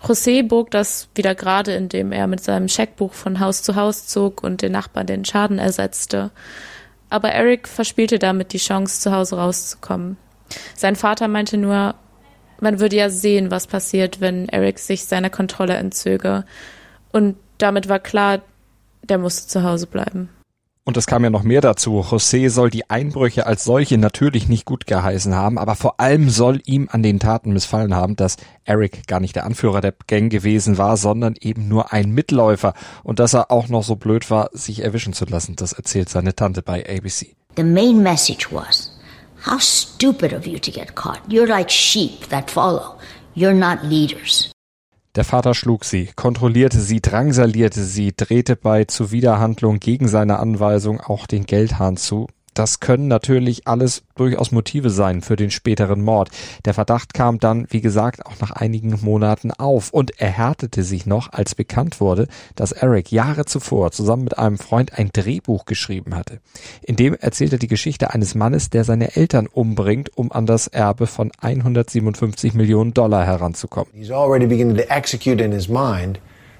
José 0.00 0.46
bog 0.46 0.70
das 0.70 1.08
wieder 1.14 1.34
gerade, 1.34 1.74
indem 1.74 2.12
er 2.12 2.26
mit 2.26 2.42
seinem 2.42 2.68
Scheckbuch 2.68 3.12
von 3.14 3.40
Haus 3.40 3.62
zu 3.62 3.74
Haus 3.74 4.06
zog 4.06 4.42
und 4.42 4.62
den 4.62 4.72
Nachbarn 4.72 5.06
den 5.06 5.24
Schaden 5.24 5.58
ersetzte. 5.58 6.30
Aber 7.10 7.30
Eric 7.30 7.66
verspielte 7.66 8.18
damit 8.18 8.52
die 8.52 8.58
Chance, 8.58 9.00
zu 9.00 9.12
Hause 9.12 9.36
rauszukommen. 9.36 10.16
Sein 10.76 10.96
Vater 10.96 11.28
meinte 11.28 11.56
nur, 11.56 11.94
man 12.60 12.80
würde 12.80 12.96
ja 12.96 13.10
sehen, 13.10 13.50
was 13.50 13.66
passiert, 13.66 14.20
wenn 14.20 14.48
Eric 14.48 14.78
sich 14.78 15.04
seiner 15.04 15.30
Kontrolle 15.30 15.74
entzöge. 15.74 16.44
Und 17.12 17.36
damit 17.58 17.88
war 17.88 17.98
klar, 17.98 18.42
der 19.02 19.18
musste 19.18 19.48
zu 19.48 19.62
Hause 19.62 19.86
bleiben. 19.86 20.28
Und 20.86 20.96
es 20.96 21.08
kam 21.08 21.24
ja 21.24 21.30
noch 21.30 21.42
mehr 21.42 21.60
dazu. 21.60 22.00
José 22.00 22.48
soll 22.48 22.70
die 22.70 22.88
Einbrüche 22.88 23.44
als 23.44 23.64
solche 23.64 23.98
natürlich 23.98 24.48
nicht 24.48 24.64
gut 24.64 24.86
geheißen 24.86 25.34
haben, 25.34 25.58
aber 25.58 25.74
vor 25.74 25.98
allem 25.98 26.30
soll 26.30 26.62
ihm 26.64 26.88
an 26.92 27.02
den 27.02 27.18
Taten 27.18 27.52
missfallen 27.52 27.92
haben, 27.92 28.14
dass 28.14 28.36
Eric 28.64 29.08
gar 29.08 29.18
nicht 29.18 29.34
der 29.34 29.46
Anführer 29.46 29.80
der 29.80 29.94
Gang 30.06 30.30
gewesen 30.30 30.78
war, 30.78 30.96
sondern 30.96 31.34
eben 31.40 31.66
nur 31.66 31.92
ein 31.92 32.10
Mitläufer 32.10 32.72
und 33.02 33.18
dass 33.18 33.34
er 33.34 33.50
auch 33.50 33.66
noch 33.66 33.82
so 33.82 33.96
blöd 33.96 34.30
war, 34.30 34.48
sich 34.52 34.84
erwischen 34.84 35.12
zu 35.12 35.24
lassen. 35.24 35.56
Das 35.56 35.72
erzählt 35.72 36.08
seine 36.08 36.36
Tante 36.36 36.62
bei 36.62 36.88
ABC. 36.88 37.34
The 37.56 37.64
main 37.64 38.00
message 38.00 38.52
was, 38.52 38.92
how 39.44 39.60
stupid 39.60 40.32
of 40.32 40.46
you 40.46 40.60
to 40.60 40.70
get 40.70 40.94
caught. 40.94 41.20
You're 41.28 41.48
like 41.48 41.68
sheep 41.68 42.28
that 42.28 42.48
follow. 42.48 42.94
You're 43.34 43.54
not 43.54 43.82
leaders. 43.82 44.52
Der 45.16 45.24
Vater 45.24 45.54
schlug 45.54 45.86
sie, 45.86 46.10
kontrollierte 46.14 46.78
sie, 46.78 47.00
drangsalierte 47.00 47.82
sie, 47.82 48.12
drehte 48.14 48.54
bei 48.54 48.84
Zuwiderhandlung 48.84 49.80
gegen 49.80 50.08
seine 50.08 50.38
Anweisung 50.38 51.00
auch 51.00 51.26
den 51.26 51.46
Geldhahn 51.46 51.96
zu. 51.96 52.26
Das 52.58 52.80
können 52.80 53.08
natürlich 53.08 53.66
alles 53.68 54.02
durchaus 54.14 54.50
Motive 54.50 54.90
sein 54.90 55.20
für 55.20 55.36
den 55.36 55.50
späteren 55.50 56.02
Mord. 56.02 56.30
Der 56.64 56.74
Verdacht 56.74 57.14
kam 57.14 57.38
dann, 57.38 57.66
wie 57.70 57.80
gesagt, 57.80 58.24
auch 58.24 58.40
nach 58.40 58.50
einigen 58.50 58.98
Monaten 59.02 59.50
auf 59.50 59.90
und 59.90 60.18
erhärtete 60.20 60.82
sich 60.82 61.06
noch, 61.06 61.32
als 61.32 61.54
bekannt 61.54 62.00
wurde, 62.00 62.28
dass 62.54 62.72
Eric 62.72 63.12
Jahre 63.12 63.44
zuvor 63.44 63.92
zusammen 63.92 64.24
mit 64.24 64.38
einem 64.38 64.58
Freund 64.58 64.98
ein 64.98 65.10
Drehbuch 65.12 65.66
geschrieben 65.66 66.14
hatte. 66.14 66.40
In 66.82 66.96
dem 66.96 67.14
erzählt 67.14 67.52
er 67.52 67.58
die 67.58 67.66
Geschichte 67.66 68.12
eines 68.12 68.34
Mannes, 68.34 68.70
der 68.70 68.84
seine 68.84 69.16
Eltern 69.16 69.46
umbringt, 69.46 70.16
um 70.16 70.32
an 70.32 70.46
das 70.46 70.66
Erbe 70.66 71.06
von 71.06 71.30
157 71.40 72.54
Millionen 72.54 72.94
Dollar 72.94 73.26
heranzukommen. 73.26 73.92
He's 73.92 74.10
already 74.10 74.46
beginning 74.46 74.76
to 74.76 74.90
execute 74.90 75.42
in 75.42 75.52
his 75.52 75.68
mind 75.68 76.18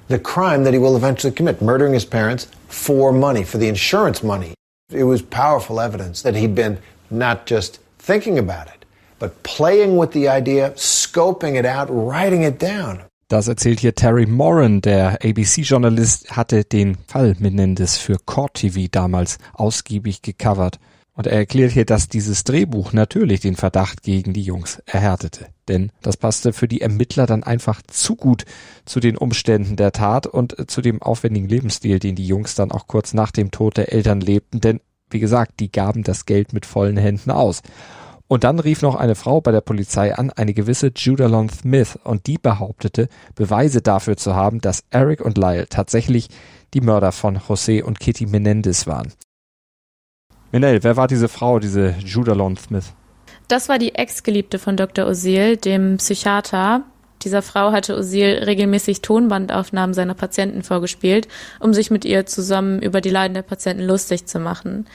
the 0.09 0.19
crime 0.19 0.65
that 0.65 0.73
he 0.73 0.79
will 0.79 0.97
eventually 0.97 1.35
commit, 1.35 1.63
murdering 1.63 1.95
his 1.95 2.05
parents 2.05 2.49
for 2.69 3.13
money, 3.13 3.45
for 3.45 3.59
the 3.59 3.69
insurance 3.69 4.23
money. 4.23 4.55
It 4.92 5.05
was 5.05 5.20
powerful 5.20 5.81
evidence 5.81 6.22
that 6.22 6.37
he'd 6.37 6.55
been 6.55 6.79
not 7.11 7.51
just 7.51 7.81
thinking 7.99 8.38
about 8.38 8.68
it, 8.68 8.87
but 9.18 9.42
playing 9.42 9.99
with 9.99 10.12
the 10.12 10.29
idea, 10.29 10.72
scoping 10.77 11.57
it 11.57 11.66
out, 11.66 11.88
writing 11.90 12.44
it 12.44 12.61
down. 12.61 13.01
Das 13.29 13.49
erzählt 13.49 13.81
hier 13.81 13.96
Terry 13.96 14.27
Moran, 14.27 14.81
der 14.81 15.18
ABC-Journalist, 15.25 16.37
hatte 16.37 16.62
den 16.62 16.96
Fall 17.09 17.35
Menendez 17.40 17.96
für 17.96 18.18
Court 18.25 18.55
TV 18.55 18.87
damals 18.88 19.38
ausgiebig 19.55 20.22
gecovert. 20.22 20.79
Und 21.14 21.27
er 21.27 21.38
erklärt 21.38 21.72
hier, 21.72 21.85
dass 21.85 22.09
dieses 22.09 22.44
Drehbuch 22.44 22.92
natürlich 22.92 23.40
den 23.40 23.57
Verdacht 23.57 24.05
gegen 24.05 24.33
die 24.35 24.42
Jungs 24.42 24.81
erhärtete. 24.87 25.49
Denn 25.68 25.90
das 26.02 26.16
passte 26.16 26.52
für 26.52 26.68
die 26.68 26.81
Ermittler 26.81 27.26
dann 27.26 27.42
einfach 27.42 27.83
zu 27.87 28.16
gut 28.16 28.44
zu 28.85 29.00
den 29.00 29.16
Umständen 29.16 29.76
der 29.76 29.92
Tat 29.92 30.26
und 30.26 30.70
zu 30.70 30.81
dem 30.81 31.02
aufwendigen 31.02 31.48
Lebensstil, 31.48 31.98
den 31.98 32.14
die 32.14 32.26
Jungs 32.26 32.55
dann 32.55 32.72
auch 32.72 32.87
kurz 32.87 33.14
nach 33.14 33.31
dem 33.33 33.50
Tod 33.50 33.76
der 33.76 33.92
Eltern 33.92 34.20
lebten. 34.20 34.61
Denn, 34.61 34.81
wie 35.11 35.20
gesagt, 35.20 35.61
die 35.61 35.72
gaben 35.72 36.02
das 36.02 36.26
Geld 36.26 36.52
mit 36.52 36.66
vollen 36.66 36.96
Händen 36.96 37.31
aus. 37.31 37.62
Und 38.29 38.42
dann 38.42 38.59
rief 38.59 38.83
noch 38.83 38.96
eine 38.96 39.14
Frau 39.14 39.40
bei 39.40 39.52
der 39.52 39.61
Polizei 39.61 40.14
an, 40.14 40.31
eine 40.31 40.52
gewisse 40.52 40.90
Judalon 40.94 41.48
Smith, 41.48 41.96
und 42.02 42.26
die 42.26 42.38
behauptete, 42.38 43.09
Beweise 43.37 43.83
dafür 43.83 44.16
zu 44.16 44.35
haben, 44.35 44.61
dass 44.61 44.83
Eric 44.90 45.20
und 45.20 45.38
Lyle 45.38 45.68
tatsächlich 45.68 46.29
die 46.74 46.81
Mörder 46.81 47.12
von 47.12 47.38
José 47.38 47.83
und 47.83 48.00
Kitty 48.00 48.26
Menendez 48.26 48.87
waren. 48.87 49.12
Menel, 50.50 50.83
wer 50.83 50.96
war 50.96 51.07
diese 51.07 51.29
Frau, 51.29 51.59
diese 51.61 51.90
Judalon 52.00 52.57
Smith? 52.57 52.94
Das 53.49 53.69
war 53.69 53.79
die 53.79 53.95
Ex-Geliebte 53.95 54.59
von 54.59 54.77
Dr. 54.77 55.07
Osil, 55.07 55.57
dem 55.57 55.99
Psychiater. 55.99 56.83
Dieser 57.23 57.43
Frau 57.43 57.71
hatte 57.73 57.97
Osil 57.97 58.43
regelmäßig 58.45 59.03
Tonbandaufnahmen 59.03 59.95
seiner 59.95 60.15
Patienten 60.15 60.63
vorgespielt, 60.63 61.29
um 61.61 61.73
sich 61.73 61.91
mit 61.91 62.05
ihr 62.05 62.27
zusammen 62.27 62.83
über 62.83 63.01
die 63.01 63.11
Leiden 63.11 63.35
der 63.35 63.43
Patienten 63.43 63.85
lustig 63.85 64.27
zu 64.27 64.41
machen. 64.41 64.87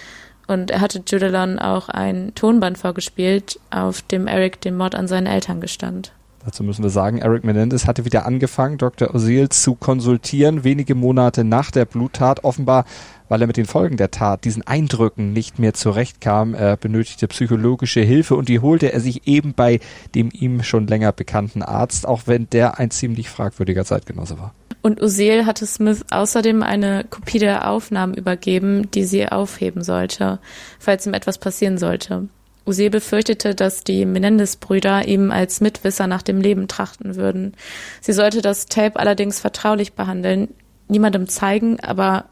Und 0.48 0.70
er 0.70 0.82
hatte 0.82 1.02
Judalon 1.08 1.60
auch 1.60 1.88
ein 1.88 2.34
Tonband 2.36 2.78
vorgespielt, 2.78 3.60
auf 3.70 4.02
dem 4.02 4.28
Eric 4.28 4.60
den 4.60 4.76
Mord 4.76 4.96
an 4.96 5.08
seinen 5.08 5.28
Eltern 5.28 5.62
gestand. 5.62 6.12
Dazu 6.44 6.64
müssen 6.64 6.84
wir 6.84 6.90
sagen, 6.90 7.20
Eric 7.20 7.44
Menendez 7.44 7.86
hatte 7.86 8.04
wieder 8.04 8.26
angefangen, 8.26 8.80
Dr. 8.80 9.14
Osil 9.14 9.50
zu 9.50 9.76
konsultieren, 9.76 10.64
wenige 10.64 10.96
Monate 10.96 11.44
nach 11.44 11.70
der 11.70 11.86
Bluttat. 11.86 12.44
Offenbar 12.44 12.86
weil 13.32 13.40
er 13.40 13.48
mit 13.48 13.56
den 13.56 13.66
Folgen 13.66 13.96
der 13.96 14.12
Tat, 14.12 14.44
diesen 14.44 14.68
Eindrücken 14.68 15.32
nicht 15.32 15.58
mehr 15.58 15.74
zurechtkam. 15.74 16.54
Er 16.54 16.76
benötigte 16.76 17.30
psychologische 17.30 18.02
Hilfe 18.02 18.36
und 18.36 18.50
die 18.50 18.60
holte 18.60 18.92
er 18.92 19.00
sich 19.00 19.26
eben 19.26 19.54
bei 19.54 19.80
dem 20.14 20.32
ihm 20.34 20.64
schon 20.64 20.86
länger 20.86 21.14
bekannten 21.14 21.64
Arzt, 21.64 22.06
auch 22.06 22.24
wenn 22.26 22.50
der 22.50 22.78
ein 22.78 22.92
ziemlich 22.92 23.30
fragwürdiger 23.30 23.86
Zeitgenosse 23.86 24.38
war. 24.38 24.54
Und 24.82 25.02
Usil 25.02 25.46
hatte 25.46 25.66
Smith 25.66 26.04
außerdem 26.12 26.62
eine 26.62 27.06
Kopie 27.10 27.40
der 27.40 27.70
Aufnahmen 27.70 28.16
übergeben, 28.16 28.92
die 28.92 29.06
sie 29.06 29.26
aufheben 29.26 29.82
sollte, 29.82 30.40
falls 30.78 31.08
ihm 31.08 31.14
etwas 31.14 31.38
passieren 31.38 31.78
sollte. 31.78 32.28
Usil 32.68 32.90
befürchtete, 32.90 33.56
dass 33.56 33.86
die 33.86 34.06
Menendez-Brüder 34.06 35.08
ihm 35.08 35.32
als 35.32 35.62
Mitwisser 35.62 36.06
nach 36.06 36.22
dem 36.22 36.42
Leben 36.42 36.68
trachten 36.68 37.16
würden. 37.16 37.54
Sie 38.02 38.12
sollte 38.12 38.42
das 38.42 38.66
Tape 38.66 39.00
allerdings 39.00 39.40
vertraulich 39.40 39.94
behandeln, 39.94 40.50
niemandem 40.90 41.30
zeigen, 41.30 41.80
aber 41.80 42.26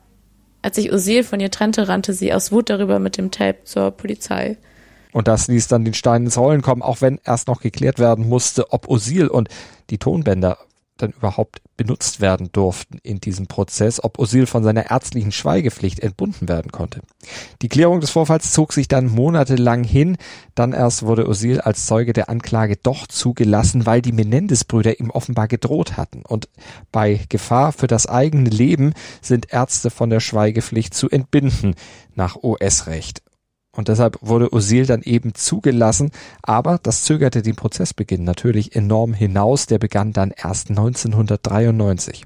als 0.62 0.76
sich 0.76 0.91
Usil 0.91 1.24
von 1.24 1.39
ihr 1.39 1.52
trennte, 1.52 1.88
rannte 1.88 2.13
sie 2.13 2.34
aus 2.34 2.52
Wut 2.52 2.69
darüber 2.69 3.00
mit 3.00 3.17
dem 3.17 3.32
Tape 3.32 3.63
zur 3.63 3.91
Polizei. 3.91 4.58
Und 5.12 5.28
das 5.28 5.48
ließ 5.48 5.67
dann 5.67 5.86
den 5.86 5.93
Stein 5.93 6.26
ins 6.26 6.38
Rollen 6.38 6.62
kommen, 6.62 6.82
auch 6.82 7.02
wenn 7.02 7.19
erst 7.24 7.48
noch 7.48 7.62
geklärt 7.62 7.98
werden 7.98 8.30
musste, 8.30 8.72
ob 8.72 8.88
Usil 8.88 9.28
und 9.28 9.50
die 9.89 9.98
Tonbänder 9.98 10.58
dann 11.02 11.12
überhaupt 11.12 11.62
benutzt 11.78 12.22
werden 12.22 12.50
durften 12.52 13.00
in 13.04 13.20
diesem 13.20 13.48
Prozess, 13.48 14.04
ob 14.04 14.20
Osil 14.20 14.46
von 14.46 14.64
seiner 14.64 14.92
ärztlichen 14.92 15.32
Schweigepflicht 15.32 16.00
entbunden 16.02 16.50
werden 16.50 16.72
konnte. 16.72 17.02
Die 17.62 17.70
Klärung 17.70 18.02
des 18.02 18.10
Vorfalls 18.10 18.52
zog 18.52 18.74
sich 18.74 18.88
dann 18.88 19.08
monatelang 19.08 19.84
hin. 19.84 20.18
Dann 20.56 20.74
erst 20.74 21.04
wurde 21.04 21.28
Osil 21.28 21.62
als 21.62 21.86
Zeuge 21.86 22.14
der 22.14 22.30
Anklage 22.30 22.78
doch 22.78 23.08
zugelassen, 23.08 23.86
weil 23.86 24.02
die 24.02 24.12
Menendez-Brüder 24.12 25.00
ihm 25.00 25.10
offenbar 25.10 25.48
gedroht 25.48 25.98
hatten. 25.98 26.24
Und 26.28 26.50
bei 26.92 27.22
Gefahr 27.30 27.72
für 27.72 27.88
das 27.88 28.08
eigene 28.08 28.50
Leben 28.50 28.94
sind 29.22 29.52
Ärzte 29.54 29.90
von 29.90 30.10
der 30.10 30.20
Schweigepflicht 30.20 30.94
zu 30.94 31.10
entbinden 31.10 31.76
nach 32.14 32.44
US-Recht. 32.44 33.22
Und 33.80 33.88
deshalb 33.88 34.18
wurde 34.20 34.52
Osil 34.52 34.86
dann 34.86 35.04
eben 35.04 35.34
zugelassen, 35.36 36.12
aber 36.42 36.82
das 36.84 37.06
zögerte 37.06 37.42
den 37.42 37.56
Prozessbeginn 37.56 38.26
natürlich 38.26 38.76
enorm 38.76 39.13
hinaus, 39.13 39.68
der 39.68 39.80
begann 39.80 40.12
dann 40.12 40.32
erst 40.36 40.70
1993. 40.70 42.26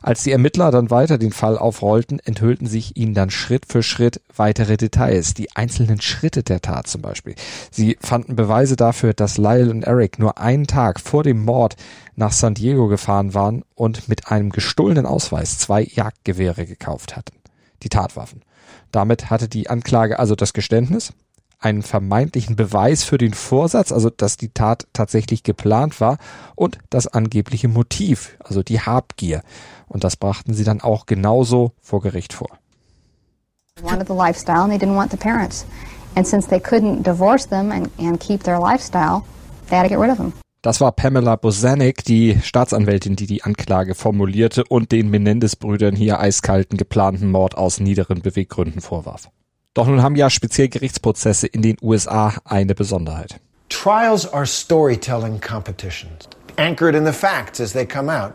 Als 0.00 0.22
die 0.22 0.30
Ermittler 0.30 0.70
dann 0.70 0.88
weiter 0.88 1.18
den 1.18 1.32
Fall 1.32 1.58
aufrollten, 1.58 2.20
enthüllten 2.20 2.68
sich 2.68 2.96
ihnen 2.96 3.14
dann 3.14 3.30
Schritt 3.30 3.66
für 3.66 3.82
Schritt 3.82 4.20
weitere 4.36 4.76
Details, 4.76 5.34
die 5.34 5.50
einzelnen 5.56 6.00
Schritte 6.00 6.44
der 6.44 6.60
Tat 6.60 6.86
zum 6.86 7.02
Beispiel. 7.02 7.34
Sie 7.72 7.98
fanden 8.00 8.36
Beweise 8.36 8.76
dafür, 8.76 9.12
dass 9.12 9.38
Lyle 9.38 9.72
und 9.72 9.82
Eric 9.82 10.20
nur 10.20 10.38
einen 10.38 10.68
Tag 10.68 11.00
vor 11.00 11.24
dem 11.24 11.44
Mord 11.44 11.74
nach 12.14 12.30
San 12.30 12.54
Diego 12.54 12.86
gefahren 12.86 13.34
waren 13.34 13.64
und 13.74 14.08
mit 14.08 14.28
einem 14.28 14.50
gestohlenen 14.50 15.06
Ausweis 15.06 15.58
zwei 15.58 15.82
Jagdgewehre 15.82 16.64
gekauft 16.64 17.16
hatten. 17.16 17.34
Die 17.82 17.88
Tatwaffen. 17.88 18.42
Damit 18.92 19.30
hatte 19.30 19.48
die 19.48 19.70
Anklage 19.70 20.18
also 20.18 20.34
das 20.34 20.52
Geständnis, 20.52 21.12
einen 21.58 21.82
vermeintlichen 21.82 22.56
Beweis 22.56 23.04
für 23.04 23.18
den 23.18 23.34
Vorsatz, 23.34 23.92
also 23.92 24.10
dass 24.10 24.36
die 24.36 24.48
Tat 24.48 24.86
tatsächlich 24.92 25.42
geplant 25.42 26.00
war, 26.00 26.18
und 26.56 26.78
das 26.88 27.06
angebliche 27.06 27.68
Motiv, 27.68 28.36
also 28.42 28.62
die 28.62 28.80
Habgier. 28.80 29.42
Und 29.86 30.04
das 30.04 30.16
brachten 30.16 30.54
sie 30.54 30.64
dann 30.64 30.80
auch 30.80 31.06
genauso 31.06 31.72
vor 31.80 32.00
Gericht 32.00 32.32
vor. 32.32 32.48
they 39.70 39.76
had 39.76 39.84
to 39.84 39.88
get 39.88 39.98
rid 39.98 40.10
of 40.10 40.18
them. 40.18 40.32
Das 40.62 40.82
war 40.82 40.92
Pamela 40.92 41.36
Bosanek, 41.36 42.04
die 42.04 42.38
Staatsanwältin, 42.42 43.16
die 43.16 43.26
die 43.26 43.42
Anklage 43.44 43.94
formulierte 43.94 44.62
und 44.68 44.92
den 44.92 45.08
Menendez-Brüdern 45.08 45.96
hier 45.96 46.20
eiskalten 46.20 46.76
geplanten 46.76 47.30
Mord 47.30 47.56
aus 47.56 47.80
niederen 47.80 48.20
Beweggründen 48.20 48.82
vorwarf. 48.82 49.30
Doch 49.72 49.86
nun 49.86 50.02
haben 50.02 50.16
ja 50.16 50.28
speziell 50.28 50.68
Gerichtsprozesse 50.68 51.46
in 51.46 51.62
den 51.62 51.78
USA 51.80 52.34
eine 52.44 52.74
Besonderheit. 52.74 53.40
Trials 53.70 54.30
are 54.30 54.44
storytelling 54.44 55.40
competitions, 55.40 56.28
anchored 56.56 56.94
in 56.94 57.06
the 57.06 57.12
facts 57.12 57.58
as 57.58 57.72
they 57.72 57.86
come 57.86 58.12
out. 58.12 58.34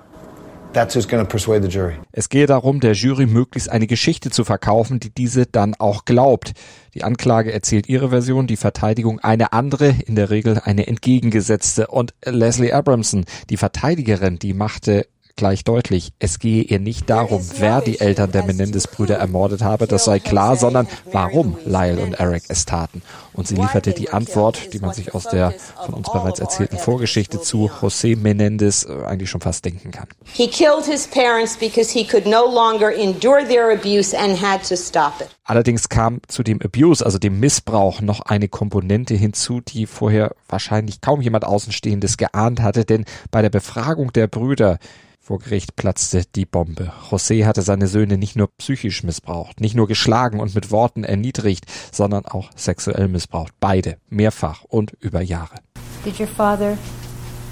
That's 0.74 0.94
who's 0.94 1.08
going 1.08 1.24
to 1.24 1.30
persuade 1.30 1.62
the 1.62 1.70
jury. 1.70 1.94
Es 2.12 2.28
gehe 2.28 2.48
darum, 2.48 2.82
der 2.82 2.94
Jury 2.94 3.28
möglichst 3.28 3.70
eine 3.70 3.88
Geschichte 3.88 4.30
zu 4.30 4.44
verkaufen, 4.44 5.00
die 5.00 5.10
diese 5.10 5.46
dann 5.46 5.74
auch 5.76 6.04
glaubt. 6.04 6.54
Die 6.95 7.03
Anklage 7.03 7.51
erzählt 7.51 7.89
ihre 7.89 8.10
Version, 8.10 8.47
die 8.47 8.55
Verteidigung 8.55 9.19
eine 9.19 9.51
andere, 9.51 9.93
in 10.05 10.15
der 10.15 10.29
Regel 10.29 10.62
eine 10.63 10.88
entgegengesetzte. 10.88 11.88
Und 11.88 12.13
Leslie 12.23 12.71
Abramson, 12.71 13.25
die 13.49 13.58
Verteidigerin, 13.58 14.39
die 14.39 14.53
machte 14.53 15.05
gleich 15.36 15.63
deutlich, 15.65 16.13
es 16.19 16.39
gehe 16.39 16.63
ihr 16.63 16.80
nicht 16.80 17.10
darum, 17.10 17.45
wer 17.58 17.82
die 17.82 18.00
Eltern 18.00 18.32
der 18.32 18.43
Menendez-Brüder 18.43 19.17
ermordet 19.17 19.62
habe, 19.62 19.86
das 19.86 20.06
sei 20.06 20.19
klar, 20.19 20.56
sondern 20.56 20.88
warum 21.12 21.58
Lyle 21.65 22.02
und 22.02 22.13
Eric 22.13 22.43
es 22.48 22.65
taten. 22.65 23.02
Und 23.34 23.48
sie 23.48 23.56
lieferte 23.56 23.91
die 23.91 24.12
Antwort, 24.12 24.74
die 24.74 24.80
man 24.80 24.93
sich 24.93 25.13
aus 25.13 25.28
der 25.28 25.54
von 25.86 25.93
uns 25.93 26.10
bereits 26.10 26.39
erzählten 26.39 26.78
Vorgeschichte 26.78 27.41
zu 27.41 27.69
José 27.82 28.17
Menendez 28.17 28.86
äh, 28.86 29.06
eigentlich 29.06 29.30
schon 29.30 29.41
fast 29.41 29.65
denken 29.65 29.91
kann. 29.91 30.08
He 30.24 30.48
killed 30.48 30.86
his 30.86 31.06
parents 31.06 31.58
because 31.58 31.91
he 31.91 32.06
could 32.06 32.26
no 32.26 32.45
longer 32.45 32.93
endure 32.95 33.45
their 33.45 33.74
abuse 33.74 34.17
and 34.17 34.41
had 34.41 34.65
to 34.67 34.78
stop 34.78 35.19
it. 35.19 35.28
Allerdings 35.43 35.89
kam 35.89 36.21
zu 36.28 36.43
dem 36.43 36.62
Abuse, 36.62 37.06
also 37.06 37.19
dem 37.19 37.41
Missbrauch, 37.41 38.00
noch 38.00 38.21
eine 38.21 38.48
Komponente 38.48 39.15
hinzu, 39.15 39.60
die 39.60 39.86
vorher 39.86 40.34
wahrscheinlich 40.48 41.02
kaum 41.02 41.21
jemand 41.21 41.43
Außenstehendes 41.43 42.15
geahnt 42.15 42.62
hatte, 42.62 42.86
denn 42.86 43.04
bei 43.32 43.41
der 43.41 43.50
Befragung 43.50 44.13
der 44.13 44.28
Brüder 44.28 44.80
vor 45.26 45.40
Gericht 45.40 45.76
platzte 45.76 46.22
die 46.36 46.46
Bombe. 46.46 46.92
José 47.10 47.48
hatte 47.48 47.64
seine 47.64 47.88
Söhne 47.88 48.16
nicht 48.16 48.36
nur 48.36 48.48
psychisch 48.60 49.02
missbraucht, 49.02 49.60
nicht 49.60 49.76
nur 49.76 49.88
geschlagen 49.88 50.40
und 50.40 50.54
mit 50.54 50.70
Worten 50.70 51.04
erniedrigt, 51.04 51.66
sondern 51.92 52.26
auch 52.26 52.52
sexuell 52.56 53.08
missbraucht. 53.08 53.52
Beide, 53.60 53.98
mehrfach 54.08 54.64
und 54.66 54.96
über 55.00 55.22
Jahre. 55.22 55.56
Did 56.04 56.20
your 56.20 56.28
father 56.28 56.78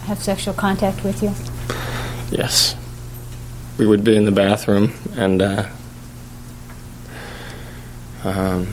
have 0.07 0.21
sexual 0.21 0.55
contact 0.55 1.03
with 1.03 1.23
you? 1.23 1.31
Yes. 2.29 2.75
We 3.79 3.87
would 3.87 4.03
be 4.03 4.13
in 4.13 4.25
the 4.25 4.31
bathroom 4.31 4.91
and 5.17 5.41
uh, 5.41 5.63
um, 8.23 8.67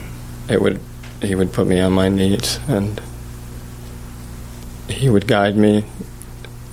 it 0.50 0.60
would 0.60 0.78
he 1.22 1.34
would 1.34 1.54
put 1.54 1.66
me 1.66 1.82
on 1.82 1.94
my 1.94 2.10
knees 2.10 2.60
and 2.68 3.00
he 4.90 5.08
would 5.08 5.26
guide 5.26 5.56
me 5.56 5.86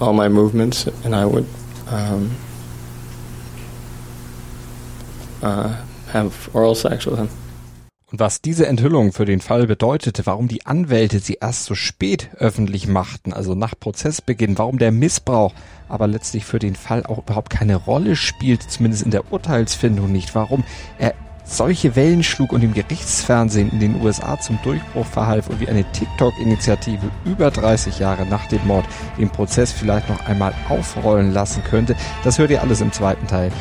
all 0.02 0.12
my 0.12 0.28
movements 0.28 0.88
and 1.06 1.16
I 1.16 1.26
would 1.26 1.46
um, 1.91 2.32
uh, 5.41 5.69
have 6.13 6.50
oral 6.54 6.76
sex 6.76 7.06
with 7.06 7.17
him. 7.17 7.30
Und 8.10 8.21
was 8.21 8.41
diese 8.41 8.65
Enthüllung 8.67 9.12
für 9.12 9.26
den 9.26 9.41
Fall 9.41 9.67
bedeutete, 9.67 10.26
warum 10.26 10.47
die 10.47 10.65
Anwälte 10.65 11.19
sie 11.19 11.39
erst 11.41 11.65
so 11.65 11.76
spät 11.76 12.30
öffentlich 12.38 12.88
machten, 12.88 13.34
also 13.34 13.54
nach 13.54 13.73
Prozessbeginn, 13.78 14.58
warum 14.58 14.78
der 14.78 14.93
Missbrauch 14.93 15.54
aber 15.89 16.08
letztlich 16.08 16.45
für 16.45 16.60
den 16.60 16.76
Fall 16.76 17.06
auch 17.06 17.17
überhaupt 17.17 17.50
keine 17.50 17.76
Rolle 17.76 18.15
spielt, 18.15 18.63
zumindest 18.63 19.04
in 19.04 19.12
der 19.12 19.32
Urteilsfindung 19.34 20.10
nicht, 20.10 20.36
warum 20.36 20.63
er 20.97 21.15
solche 21.47 21.95
Wellen 21.95 22.23
schlug 22.23 22.51
und 22.51 22.63
im 22.63 22.73
Gerichtsfernsehen 22.73 23.71
in 23.71 23.79
den 23.79 24.01
USA 24.01 24.39
zum 24.39 24.60
Durchbruch 24.63 25.05
verhalf 25.05 25.49
und 25.49 25.60
wie 25.60 25.69
eine 25.69 25.83
TikTok-Initiative 25.91 27.10
über 27.25 27.49
30 27.49 27.99
Jahre 27.99 28.25
nach 28.25 28.47
dem 28.47 28.65
Mord 28.67 28.86
den 29.17 29.29
Prozess 29.29 29.71
vielleicht 29.71 30.10
noch 30.10 30.25
einmal 30.27 30.53
aufrollen 30.69 31.31
lassen 31.31 31.63
könnte, 31.63 31.95
das 32.23 32.38
hört 32.38 32.51
ihr 32.51 32.62
alles 32.62 32.81
im 32.81 32.91
zweiten 32.91 33.25
Teil 33.27 33.51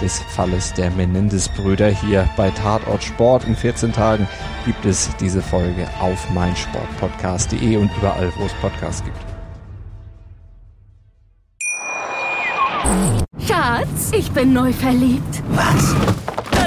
des 0.00 0.18
Falles 0.28 0.72
der 0.74 0.90
Menendez-Brüder 0.90 1.88
hier 1.88 2.28
bei 2.36 2.50
Tatort 2.50 3.02
Sport. 3.02 3.44
In 3.44 3.56
14 3.56 3.92
Tagen 3.92 4.26
gibt 4.64 4.84
es 4.84 5.08
diese 5.20 5.40
Folge 5.42 5.88
auf 6.00 6.30
meinsportpodcast.de 6.30 7.76
und 7.76 7.90
überall, 7.96 8.32
wo 8.36 8.44
es 8.44 8.52
Podcasts 8.54 9.02
gibt. 9.04 9.18
Schatz, 13.48 14.12
ich 14.12 14.30
bin 14.32 14.52
neu 14.52 14.72
verliebt. 14.72 15.42
Was? 15.50 15.94